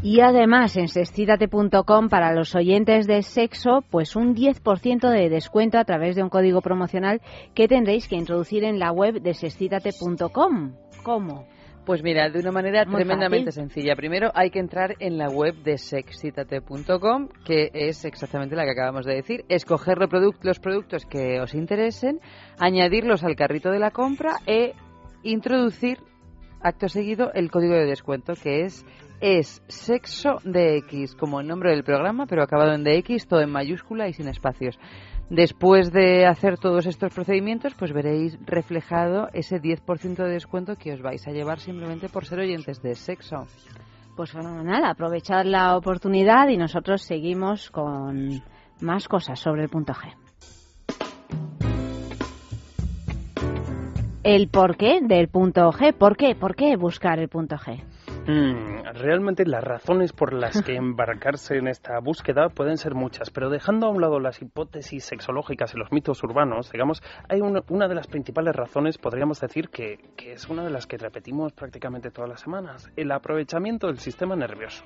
[0.00, 5.84] Y además en sexcitate.com para los oyentes de sexo, pues un 10% de descuento a
[5.84, 7.20] través de un código promocional
[7.54, 10.74] que tendréis que introducir en la web de sexcitate.com.
[11.02, 11.48] ¿Cómo?
[11.84, 13.62] Pues mira, de una manera Muy tremendamente fácil.
[13.70, 13.96] sencilla.
[13.96, 19.04] Primero hay que entrar en la web de sexitate.com, que es exactamente la que acabamos
[19.04, 19.44] de decir.
[19.48, 19.98] Escoger
[20.42, 22.20] los productos que os interesen,
[22.58, 24.74] añadirlos al carrito de la compra e
[25.24, 25.98] introducir
[26.60, 28.84] acto seguido el código de descuento, que es
[29.20, 34.08] es sexo DX, como el nombre del programa, pero acabado en DX, todo en mayúscula
[34.08, 34.78] y sin espacios.
[35.30, 41.02] Después de hacer todos estos procedimientos, pues veréis reflejado ese 10% de descuento que os
[41.02, 43.46] vais a llevar simplemente por ser oyentes de sexo.
[44.16, 48.42] Pues fenomenal, aprovechad la oportunidad y nosotros seguimos con
[48.80, 50.14] más cosas sobre el punto G.
[54.28, 55.94] el porqué del punto G.
[55.94, 56.34] ¿Por qué?
[56.34, 57.82] ¿Por qué buscar el punto G?
[58.28, 63.48] Mm, realmente las razones por las que embarcarse en esta búsqueda pueden ser muchas, pero
[63.48, 67.88] dejando a un lado las hipótesis sexológicas y los mitos urbanos, digamos, hay una, una
[67.88, 72.10] de las principales razones, podríamos decir, que, que, es una de las que repetimos prácticamente
[72.10, 74.84] todas las semanas, el aprovechamiento del sistema nervioso.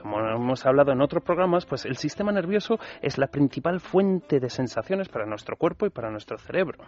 [0.00, 4.50] Como hemos hablado en otros programas, pues el sistema nervioso es la principal fuente de
[4.50, 6.78] sensaciones para nuestro cuerpo y para nuestro cerebro.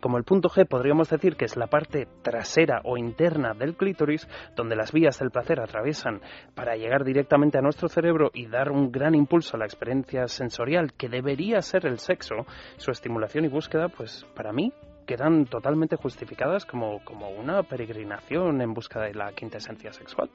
[0.00, 4.26] Como el punto G podríamos decir que es la parte trasera o interna del clítoris,
[4.56, 6.20] donde las vías del placer atravesan
[6.54, 10.92] para llegar directamente a nuestro cerebro y dar un gran impulso a la experiencia sensorial
[10.92, 12.46] que debería ser el sexo,
[12.76, 14.72] su estimulación y búsqueda, pues para mí
[15.06, 20.30] quedan totalmente justificadas como, como una peregrinación en busca de la quintesencia sexual.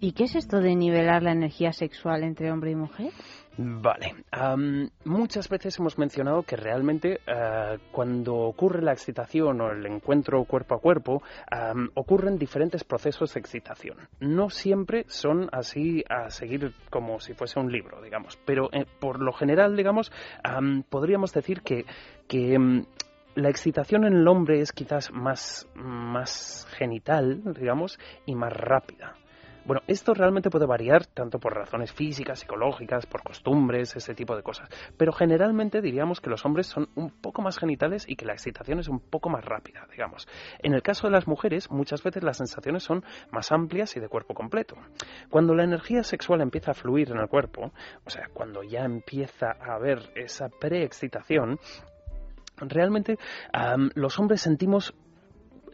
[0.00, 3.12] ¿Y qué es esto de nivelar la energía sexual entre hombre y mujer?
[3.56, 4.14] Vale.
[4.36, 10.44] Um, muchas veces hemos mencionado que realmente uh, cuando ocurre la excitación o el encuentro
[10.44, 11.22] cuerpo a cuerpo,
[11.94, 13.96] ocurren diferentes procesos de excitación.
[14.20, 19.20] No siempre son así a seguir como si fuese un libro, digamos, pero eh, por
[19.20, 20.10] lo general, digamos,
[20.44, 21.84] um, podríamos decir que,
[22.28, 22.84] que
[23.34, 29.16] la excitación en el hombre es quizás más, más genital, digamos, y más rápida.
[29.66, 34.42] Bueno, esto realmente puede variar tanto por razones físicas, psicológicas, por costumbres, ese tipo de
[34.42, 34.68] cosas.
[34.98, 38.78] Pero generalmente diríamos que los hombres son un poco más genitales y que la excitación
[38.78, 40.28] es un poco más rápida, digamos.
[40.58, 44.08] En el caso de las mujeres, muchas veces las sensaciones son más amplias y de
[44.08, 44.76] cuerpo completo.
[45.30, 47.72] Cuando la energía sexual empieza a fluir en el cuerpo,
[48.04, 51.58] o sea, cuando ya empieza a haber esa preexcitación,
[52.58, 53.18] realmente
[53.94, 54.94] los hombres sentimos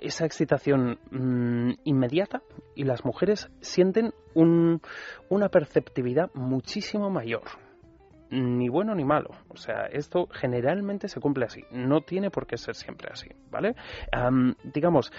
[0.01, 2.43] esa excitación mmm, inmediata
[2.75, 4.81] y las mujeres sienten un,
[5.29, 7.45] una perceptividad muchísimo mayor.
[8.31, 9.31] Ni bueno ni malo.
[9.49, 11.65] O sea, esto generalmente se cumple así.
[11.73, 13.75] No tiene por qué ser siempre así, ¿vale?
[14.63, 15.13] Digamos,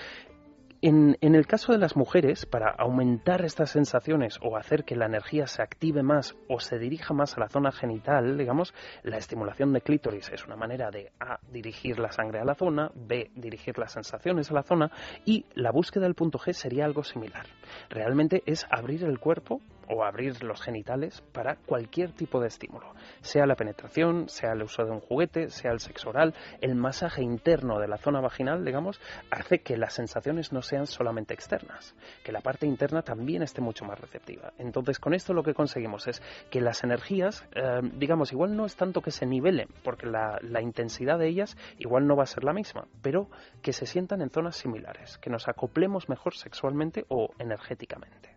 [0.82, 5.06] en, en, el caso de las mujeres, para aumentar estas sensaciones o hacer que la
[5.06, 8.74] energía se active más o se dirija más a la zona genital, digamos,
[9.04, 12.92] la estimulación de clítoris es una manera de A, dirigir la sangre a la zona,
[12.96, 14.92] B, dirigir las sensaciones a la zona
[15.26, 17.46] y la búsqueda del punto G sería algo similar.
[17.90, 19.62] Realmente es abrir el cuerpo
[19.92, 24.86] o abrir los genitales para cualquier tipo de estímulo, sea la penetración, sea el uso
[24.86, 29.02] de un juguete, sea el sexo oral, el masaje interno de la zona vaginal, digamos,
[29.30, 33.84] hace que las sensaciones no sean solamente externas, que la parte interna también esté mucho
[33.84, 34.54] más receptiva.
[34.58, 38.76] Entonces, con esto lo que conseguimos es que las energías, eh, digamos, igual no es
[38.76, 42.46] tanto que se nivelen, porque la, la intensidad de ellas igual no va a ser
[42.46, 43.28] la misma, pero
[43.62, 48.31] que se sientan en zonas similares, que nos acoplemos mejor sexualmente o energéticamente.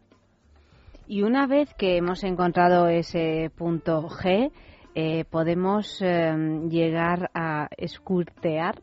[1.06, 4.50] Y una vez que hemos encontrado ese punto G,
[4.94, 6.34] eh, podemos eh,
[6.68, 8.80] llegar a escurtear.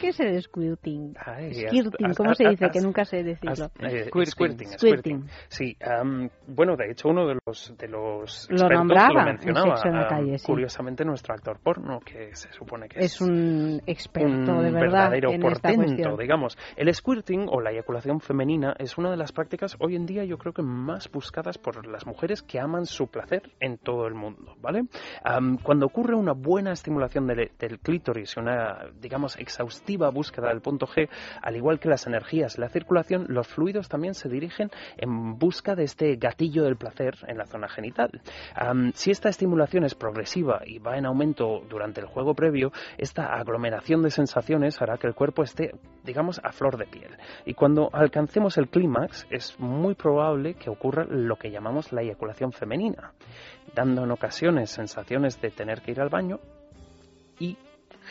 [0.00, 1.14] ¿Qué es el squirting?
[1.24, 2.70] Ay, Squirting, ¿cómo se dice?
[2.70, 3.70] que nunca sé decirlo.
[3.80, 4.26] eh, Squirting.
[4.26, 5.26] squirting, Squirting.
[5.48, 9.26] Sí, am, bueno, de hecho uno de los de los Lo expertos nombraba lo en
[9.26, 9.80] mencionaba.
[9.84, 10.46] En la calle, sí.
[10.46, 14.80] Curiosamente nuestro actor porno, que se supone que Es un experto, un de verdad,
[15.10, 16.16] verdadero en esta portento, cuestión.
[16.16, 16.58] digamos.
[16.76, 20.38] El squirting o la eyaculación femenina es una de las prácticas hoy en día yo
[20.38, 24.54] creo que más buscadas por las mujeres que aman su placer en todo el mundo,
[24.60, 24.84] ¿vale?
[25.24, 29.36] Am, cuando ocurre una buena estimulación del, del clítoris y una, digamos,
[29.82, 31.08] exhaustiva búsqueda del punto G,
[31.42, 35.84] al igual que las energías, la circulación, los fluidos también se dirigen en busca de
[35.84, 38.20] este gatillo del placer en la zona genital.
[38.54, 43.34] Am, si esta estimulación es progresiva y va en aumento durante el juego previo, esta
[43.34, 45.72] aglomeración de sensaciones hará que el cuerpo esté,
[46.04, 47.16] digamos, a flor de piel.
[47.44, 52.52] Y cuando alcancemos el clímax, es muy probable que ocurra lo que llamamos la eyaculación
[52.52, 53.12] femenina,
[53.74, 56.38] dando en ocasiones sensaciones de tener que ir al baño
[57.38, 57.56] y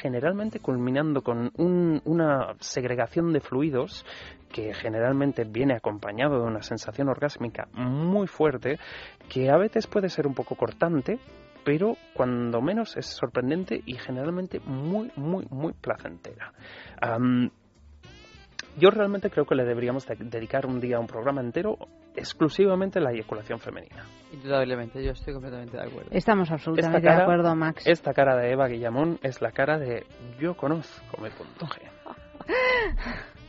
[0.02, 4.04] generalmente culminando con un- una segregación de fluidos
[4.52, 8.80] que generalmente viene acompañado de una sensación orgásmica muy fuerte
[9.30, 11.20] que a veces puede ser un poco cortante
[11.64, 16.52] pero cuando menos es sorprendente y generalmente muy muy muy placentera
[18.78, 21.78] yo realmente creo que le deberíamos de- dedicar un día un programa entero
[22.16, 24.04] exclusivamente a la eyaculación femenina
[24.34, 26.10] Indudablemente, yo estoy completamente de acuerdo.
[26.12, 27.86] Estamos absolutamente cara- de acuerdo, Max.
[27.88, 30.06] esta cara de Eva Guillamón es la cara de
[30.40, 31.82] yo conozco mi punto G.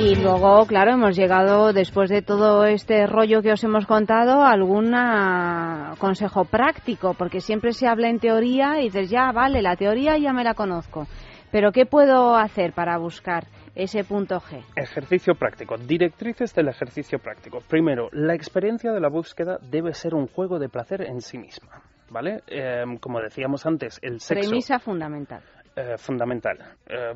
[0.00, 4.52] Y luego, claro, hemos llegado, después de todo este rollo que os hemos contado, a
[4.52, 9.74] algún ah, consejo práctico, porque siempre se habla en teoría y dices, ya, vale, la
[9.76, 11.06] teoría ya me la conozco.
[11.50, 14.62] Pero, ¿qué puedo hacer para buscar ese punto G?
[14.76, 15.76] Ejercicio práctico.
[15.76, 17.58] Directrices del ejercicio práctico.
[17.68, 21.82] Primero, la experiencia de la búsqueda debe ser un juego de placer en sí misma.
[22.10, 22.42] ¿Vale?
[22.46, 24.48] Em, como decíamos antes, el sexo.
[24.48, 25.42] Premisa fundamental.
[25.78, 26.58] Eh, fundamental.
[26.88, 27.14] Eh,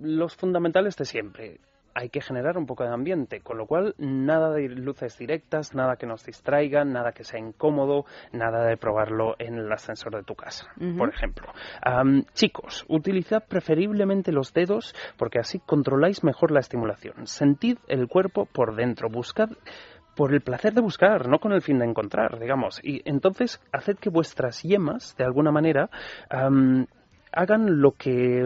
[0.00, 1.58] los fundamentales de siempre
[1.96, 5.96] hay que generar un poco de ambiente, con lo cual nada de luces directas, nada
[5.96, 10.34] que nos distraiga, nada que sea incómodo, nada de probarlo en el ascensor de tu
[10.34, 11.52] casa, por ejemplo.
[12.32, 17.28] chicos, utilizad preferiblemente los dedos porque así controláis mejor la estimulación.
[17.28, 19.50] Sentid el cuerpo por dentro, buscad
[20.16, 22.80] por el placer de buscar, no con el fin de encontrar, digamos.
[22.82, 25.90] Y entonces haced que vuestras yemas, de alguna manera,
[27.34, 28.40] hagan lo que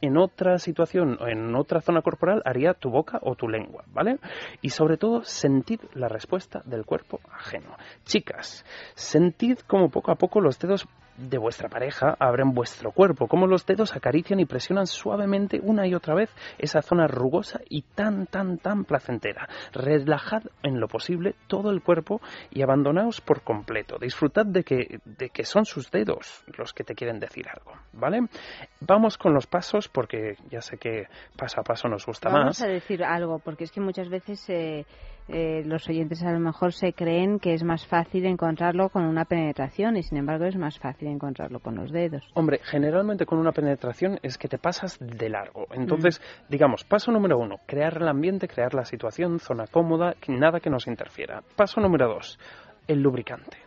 [0.00, 4.18] en otra situación o en otra zona corporal haría tu boca o tu lengua, ¿vale?
[4.60, 7.76] Y sobre todo, sentid la respuesta del cuerpo ajeno.
[8.04, 8.64] Chicas,
[8.94, 10.86] sentid como poco a poco los dedos
[11.16, 15.94] de vuestra pareja abren vuestro cuerpo, como los dedos acarician y presionan suavemente una y
[15.94, 19.48] otra vez esa zona rugosa y tan, tan, tan placentera.
[19.72, 23.98] Relajad en lo posible todo el cuerpo y abandonaos por completo.
[23.98, 28.20] Disfrutad de que, de que son sus dedos los que te quieren decir algo, ¿vale?
[28.80, 31.06] Vamos con los pasos porque ya sé que
[31.36, 32.40] paso a paso nos gusta más.
[32.40, 34.84] Vamos a decir algo porque es que muchas veces eh,
[35.28, 39.24] eh, los oyentes a lo mejor se creen que es más fácil encontrarlo con una
[39.24, 42.28] penetración y sin embargo es más fácil encontrarlo con los dedos.
[42.34, 45.66] Hombre, generalmente con una penetración es que te pasas de largo.
[45.72, 46.50] Entonces, mm.
[46.50, 50.86] digamos, paso número uno, crear el ambiente, crear la situación, zona cómoda, nada que nos
[50.86, 51.42] interfiera.
[51.56, 52.38] Paso número dos,
[52.86, 53.63] el lubricante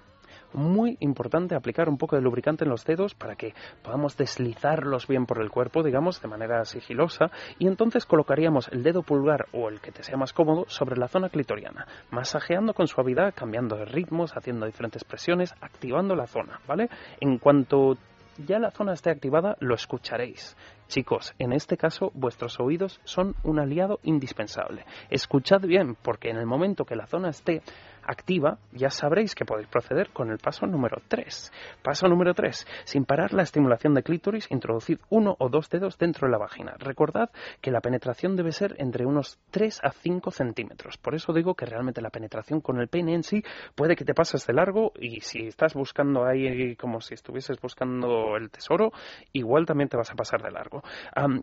[0.54, 5.26] muy importante aplicar un poco de lubricante en los dedos para que podamos deslizarlos bien
[5.26, 9.82] por el cuerpo, digamos, de manera sigilosa, y entonces colocaríamos el dedo pulgar o el
[9.82, 14.36] que te sea más cómodo sobre la zona clitoriana, masajeando con suavidad, cambiando de ritmos,
[14.36, 16.90] haciendo diferentes presiones, activando la zona, ¿vale?
[17.20, 17.98] En cuanto
[18.46, 20.56] ya la zona esté activada, lo escucharéis.
[20.88, 24.86] Chicos, en este caso vuestros oídos son un aliado indispensable.
[25.10, 27.62] Escuchad bien, porque en el momento que la zona esté
[28.08, 31.52] activa, ya sabréis que podéis proceder con el paso número 3.
[31.84, 32.66] Paso número 3.
[32.86, 36.76] Sin parar la estimulación de clítoris, introducid uno o dos dedos dentro de la vagina.
[36.80, 37.30] Recordad
[37.62, 40.98] que la penetración debe ser entre unos 3 a 5 centímetros.
[40.98, 43.44] Por eso digo que realmente la penetración con el pene en sí
[43.76, 48.38] puede que te pases de largo y si estás buscando ahí como si estuvieses buscando
[48.38, 48.92] el tesoro,
[49.34, 50.82] igual también te vas a pasar de largo.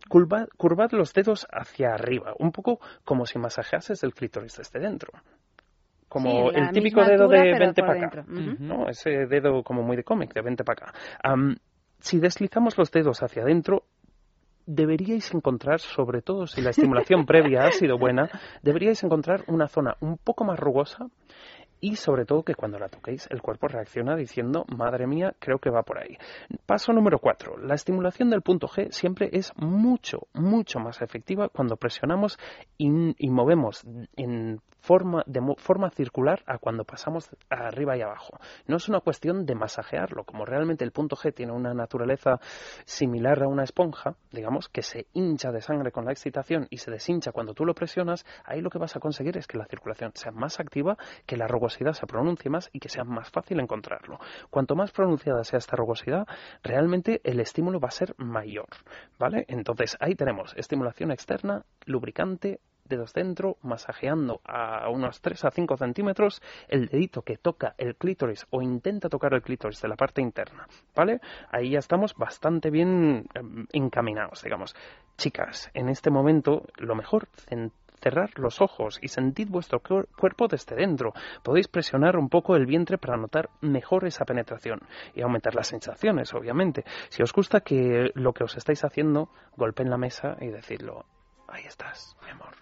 [0.08, 5.12] curvad, los dedos hacia arriba, un poco como si masajeases el clítoris desde dentro
[6.14, 8.88] como el típico dedo de vente para acá, ¿no?
[8.88, 10.98] Ese dedo como muy de cómic, de vente para acá.
[11.98, 13.82] si deslizamos los dedos hacia adentro,
[14.64, 18.30] deberíais encontrar, sobre todo si la estimulación previa ha sido buena,
[18.62, 21.08] deberíais encontrar una zona un poco más rugosa
[21.80, 25.68] y sobre todo que cuando la toquéis el cuerpo reacciona diciendo, madre mía, creo que
[25.68, 26.16] va por ahí.
[26.64, 27.58] Paso número 4.
[27.58, 32.38] La estimulación del punto G siempre es mucho, mucho más efectiva cuando presionamos
[32.78, 32.86] y,
[33.18, 33.82] y movemos
[34.16, 38.38] en forma, de forma circular a cuando pasamos arriba y abajo.
[38.66, 42.38] No es una cuestión de masajearlo, como realmente el punto G tiene una naturaleza
[42.84, 46.90] similar a una esponja, digamos, que se hincha de sangre con la excitación y se
[46.90, 50.12] deshincha cuando tú lo presionas, ahí lo que vas a conseguir es que la circulación
[50.14, 54.18] sea más activa, que la rugosidad se pronuncie más y que sea más fácil encontrarlo.
[54.50, 56.26] Cuanto más pronunciada sea esta rugosidad,
[56.62, 58.68] realmente el estímulo va a ser mayor,
[59.18, 59.46] ¿vale?
[59.48, 66.42] Entonces ahí tenemos estimulación externa, lubricante, dedos dentro, masajeando a unos 3 a 5 centímetros
[66.68, 70.68] el dedito que toca el clítoris o intenta tocar el clítoris de la parte interna,
[70.94, 71.20] ¿vale?
[71.50, 74.74] Ahí ya estamos bastante bien em, encaminados, digamos.
[75.16, 77.28] Chicas, en este momento lo mejor
[78.04, 81.14] cerrar los ojos y sentir vuestro cuerpo desde dentro.
[81.42, 84.80] Podéis presionar un poco el vientre para notar mejor esa penetración
[85.14, 86.84] y aumentar las sensaciones, obviamente.
[87.08, 91.06] Si os gusta que lo que os estáis haciendo, golpeen la mesa y decidlo.
[91.48, 92.53] Ahí estás, mi amor.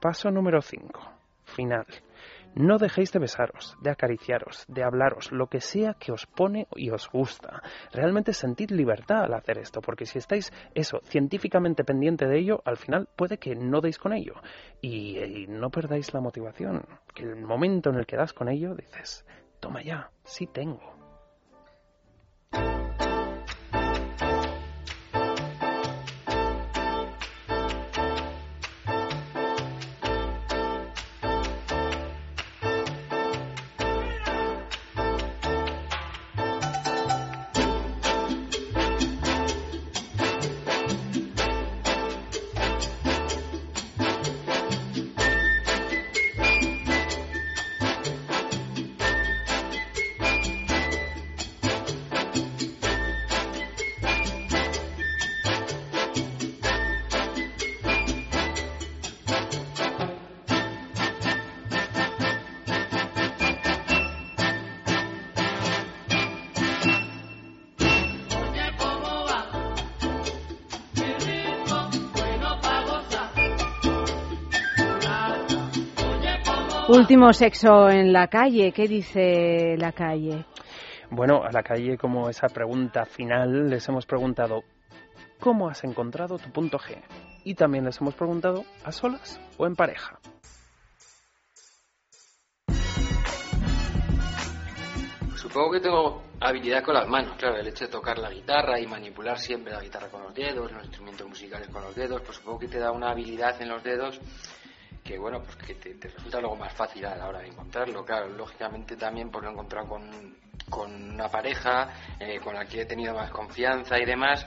[0.00, 0.98] Paso número 5.
[1.44, 1.86] Final.
[2.54, 6.90] No dejéis de besaros, de acariciaros, de hablaros, lo que sea que os pone y
[6.90, 7.62] os gusta.
[7.92, 12.76] Realmente sentid libertad al hacer esto, porque si estáis eso científicamente pendiente de ello, al
[12.76, 14.34] final puede que no deis con ello
[14.80, 16.86] y, y no perdáis la motivación.
[17.14, 19.24] Que el momento en el que das con ello dices,
[19.60, 20.96] toma ya, sí tengo.
[76.92, 78.72] Último sexo en la calle.
[78.72, 80.44] ¿Qué dice la calle?
[81.08, 84.64] Bueno, a la calle, como esa pregunta final, les hemos preguntado
[85.38, 87.00] ¿cómo has encontrado tu punto G?
[87.44, 90.18] Y también les hemos preguntado ¿a solas o en pareja?
[95.36, 98.88] Supongo que tengo habilidad con las manos, claro, el hecho de tocar la guitarra y
[98.88, 102.58] manipular siempre la guitarra con los dedos, los instrumentos musicales con los dedos, pues supongo
[102.58, 104.20] que te da una habilidad en los dedos
[105.04, 108.04] que bueno, pues que te, resulta luego más fácil a la hora de encontrarlo.
[108.04, 110.36] Claro, lógicamente también por lo he encontrado con,
[110.68, 111.88] con una pareja
[112.18, 114.46] eh, con la que he tenido más confianza y demás,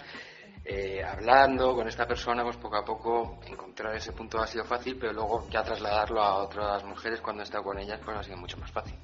[0.65, 4.97] eh, hablando con esta persona, pues poco a poco encontrar ese punto ha sido fácil,
[4.97, 8.37] pero luego ya trasladarlo a otras mujeres cuando he estado con ellas, pues ha sido
[8.37, 8.95] mucho más fácil.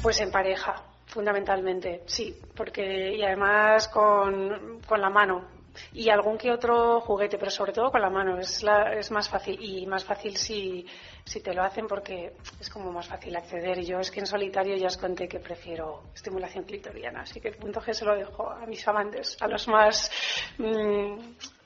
[0.00, 0.74] Pues en pareja,
[1.06, 5.61] fundamentalmente, sí, porque y además con, con la mano
[5.92, 9.28] y algún que otro juguete, pero sobre todo con la mano es, la, es más
[9.28, 10.86] fácil y más fácil si,
[11.24, 13.82] si te lo hacen porque es como más fácil acceder.
[13.84, 17.56] Yo es que en solitario ya os conté que prefiero estimulación clitoriana, así que el
[17.56, 20.10] punto G se lo dejo a mis amantes, a los más,
[20.58, 21.18] mmm,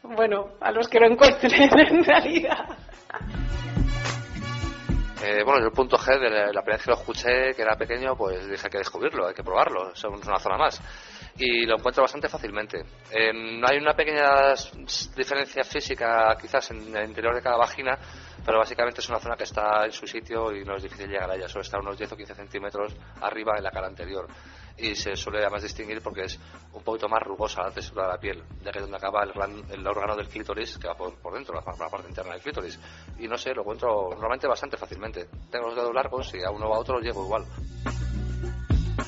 [0.02, 2.76] bueno, a los que lo encuentren en realidad.
[5.24, 7.62] Eh, bueno, yo el punto G, de la, la primera vez que lo escuché, que
[7.62, 10.80] era pequeño, pues dije hay que descubrirlo, hay que probarlo, es una zona más.
[11.38, 12.78] Y lo encuentro bastante fácilmente.
[13.10, 14.54] Eh, hay una pequeña
[15.14, 17.98] diferencia física quizás en el interior de cada vagina,
[18.44, 21.30] pero básicamente es una zona que está en su sitio y no es difícil llegar
[21.30, 24.26] a ella, solo está unos 10 o 15 centímetros arriba en la cara anterior.
[24.78, 26.38] Y se suele además distinguir porque es
[26.72, 29.32] un poquito más rugosa la textura de la piel, ya que es donde acaba el,
[29.32, 32.42] gran- el órgano del clítoris, que va por, por dentro, la, la parte interna del
[32.42, 32.78] clítoris.
[33.18, 35.28] Y no sé, lo encuentro normalmente bastante fácilmente.
[35.50, 37.44] Tengo los dedos largos y a uno o a otro llego igual.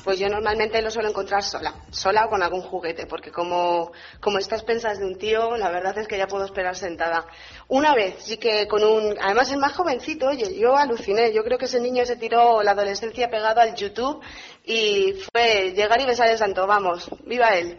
[0.03, 4.37] Pues yo normalmente lo suelo encontrar sola, sola o con algún juguete, porque como, como
[4.39, 7.25] estas pensas de un tío, la verdad es que ya puedo esperar sentada.
[7.67, 11.57] Una vez, sí que con un, además es más jovencito, oye, yo aluciné, yo creo
[11.57, 14.21] que ese niño se tiró la adolescencia pegado al YouTube
[14.65, 17.77] y fue llegar y besar el santo, vamos, viva él.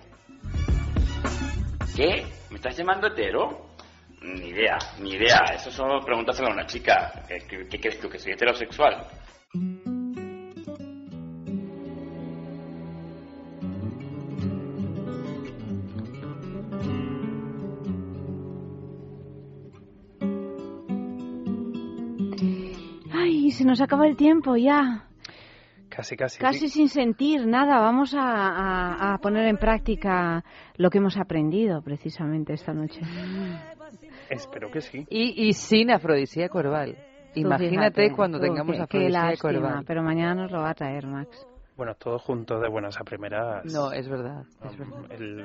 [1.97, 2.27] ¿Qué?
[2.51, 3.67] ¿Me estás llamando hetero?
[4.23, 5.45] Ni idea, ni idea.
[5.55, 7.25] Eso solo preguntárselo a una chica.
[7.27, 8.09] ¿Qué, qué- qué crees tú?
[8.11, 9.07] ¿Que soy heterosexual?
[23.61, 25.05] Se nos acaba el tiempo ya.
[25.89, 26.39] Casi, casi.
[26.39, 27.81] Casi sin sentir nada.
[27.81, 30.45] Vamos a, a- a poner en práctica
[30.77, 33.01] lo que hemos aprendido precisamente esta noche.
[34.29, 35.07] Espero que sí.
[35.11, 36.97] Y, y sin afrodisíaco herbal.
[37.35, 39.85] Tú Imagínate fíjate, cuando tú, tengamos qué- qué afrodisíaco lástima, herbal.
[39.87, 41.47] Pero mañana nos lo va a traer, Max.
[41.77, 43.65] Bueno, todo junto de buenas a primeras.
[43.65, 44.45] No, es verdad.
[44.65, 45.11] Es verdad.
[45.11, 45.45] El-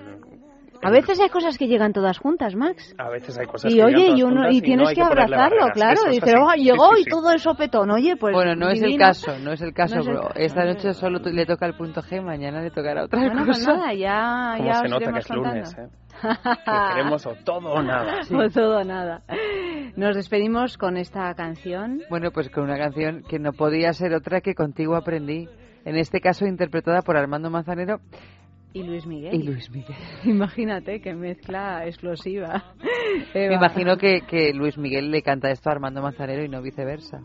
[0.83, 2.93] A veces hay cosas que llegan todas juntas, Max.
[2.97, 4.89] a veces hay cosas Y que oye, llegan y, todas uno, juntas y no tienes
[4.89, 5.93] hay que ponerle abrazarlo, claro.
[5.93, 6.35] Eso es Dice.
[6.37, 7.09] "Oh, Sí, llegó sí, y sí.
[7.09, 7.91] todo el sopetón.
[7.91, 8.33] Oye, pues.
[8.35, 10.29] bueno, no es el caso, no es el caso, No es el bro.
[10.35, 13.19] Esta no es noche solo tu- le toca el punto G, mañana le tocará otra
[13.19, 13.73] Bueno, pues cosa.
[13.73, 15.95] nada, ya, Cómo ya se os nota que es lunes, contando.
[15.95, 15.99] ¿eh?
[16.65, 18.21] Que queremos o todo o nada.
[18.31, 19.21] O todo o nada.
[19.95, 22.01] Nos despedimos con esta canción.
[22.09, 25.47] Bueno, pues con una canción que no podía ser otra que Contigo aprendí.
[25.83, 27.99] En este caso interpretada por Armando Manzanero
[28.75, 29.33] Y Luis Miguel.
[29.33, 29.95] y Luis Miguel.
[30.25, 32.75] Imagínate qué mezcla explosiva.
[33.33, 33.49] Eva.
[33.49, 37.21] Me imagino que, que Luis Miguel le canta esto a Armando Manzanero y no viceversa.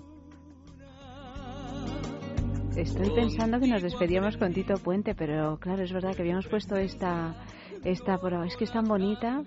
[2.76, 6.76] Estoy pensando que nos despedíamos con Tito Puente, pero claro, es verdad que habíamos puesto
[6.76, 7.34] esta,
[7.82, 9.42] esta pero es que es tan bonita.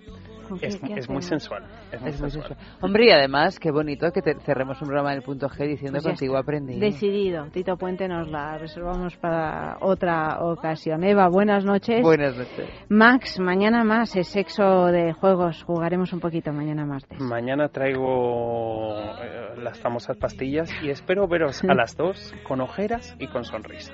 [0.48, 1.64] ¿Con qué- Es, muy sensual.
[1.92, 2.56] Es muy Es muy sensual.
[2.56, 2.78] sensual.
[2.82, 5.98] Hombre, y además, qué bonito que te- cerremos un programa en el punto G diciendo
[6.02, 6.78] Pues Contigo aprendí.
[6.78, 7.46] Decidido.
[7.52, 11.02] Tito Puente nos la reservamos para otra ocasión.
[11.04, 12.02] Eva, buenas noches.
[12.02, 12.68] Buenas noches.
[12.88, 15.62] Max, mañana más es sexo de juegos.
[15.64, 17.18] Jugaremos un poquito mañana martes.
[17.20, 23.26] Mañana traigo eh, las famosas pastillas y espero veros a las dos con ojeras y
[23.28, 23.92] con sonrisa.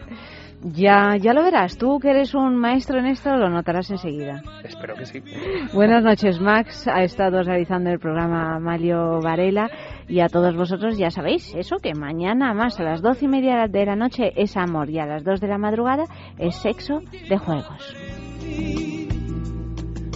[0.63, 1.79] Ya, ya lo verás.
[1.79, 4.43] Tú que eres un maestro en esto lo notarás enseguida.
[4.63, 5.23] Espero que sí.
[5.73, 6.87] Buenas noches, Max.
[6.87, 9.71] Ha estado realizando el programa Mario Varela.
[10.07, 13.69] Y a todos vosotros ya sabéis eso, que mañana más a las doce y media
[13.69, 16.05] de la noche es amor y a las dos de la madrugada
[16.37, 17.97] es sexo de juegos.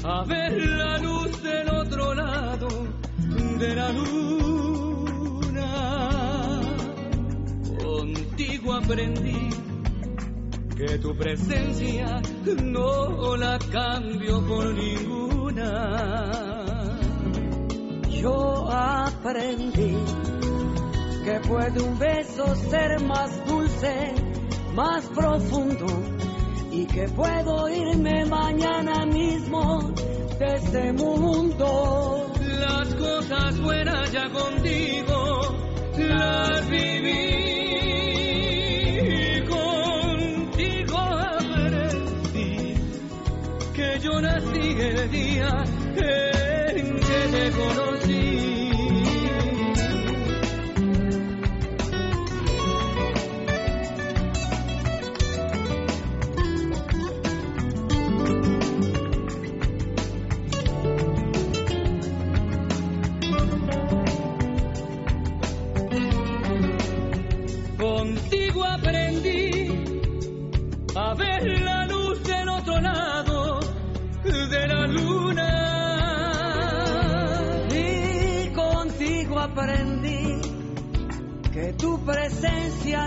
[0.04, 2.68] a ver la luz del otro lado
[3.58, 5.60] de la luna.
[7.82, 9.73] Contigo aprendí
[10.76, 12.20] que tu presencia
[12.62, 15.70] no la cambio por ninguna.
[18.10, 19.96] Yo aprendí
[21.24, 24.14] que puede un beso ser más dulce,
[24.74, 25.86] más profundo
[26.72, 29.92] y que puedo irme mañana mismo
[30.38, 32.32] de este mundo.
[32.40, 35.73] Las cosas buenas ya contigo
[45.44, 45.83] Savior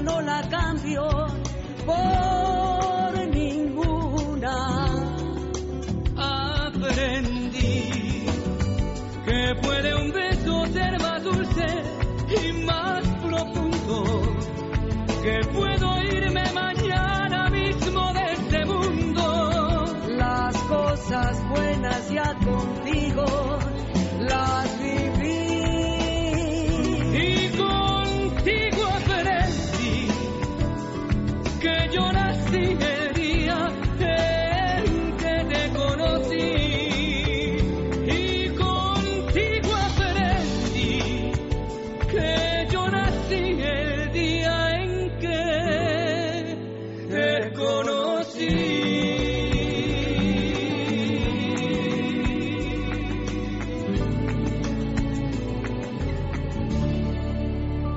[0.02, 1.08] no la cambio
[1.86, 4.56] por ninguna.
[6.18, 7.92] Aprendí
[9.26, 11.66] que puede un beso ser más dulce
[12.42, 14.04] y más profundo,
[15.24, 16.77] que puedo irme mañana.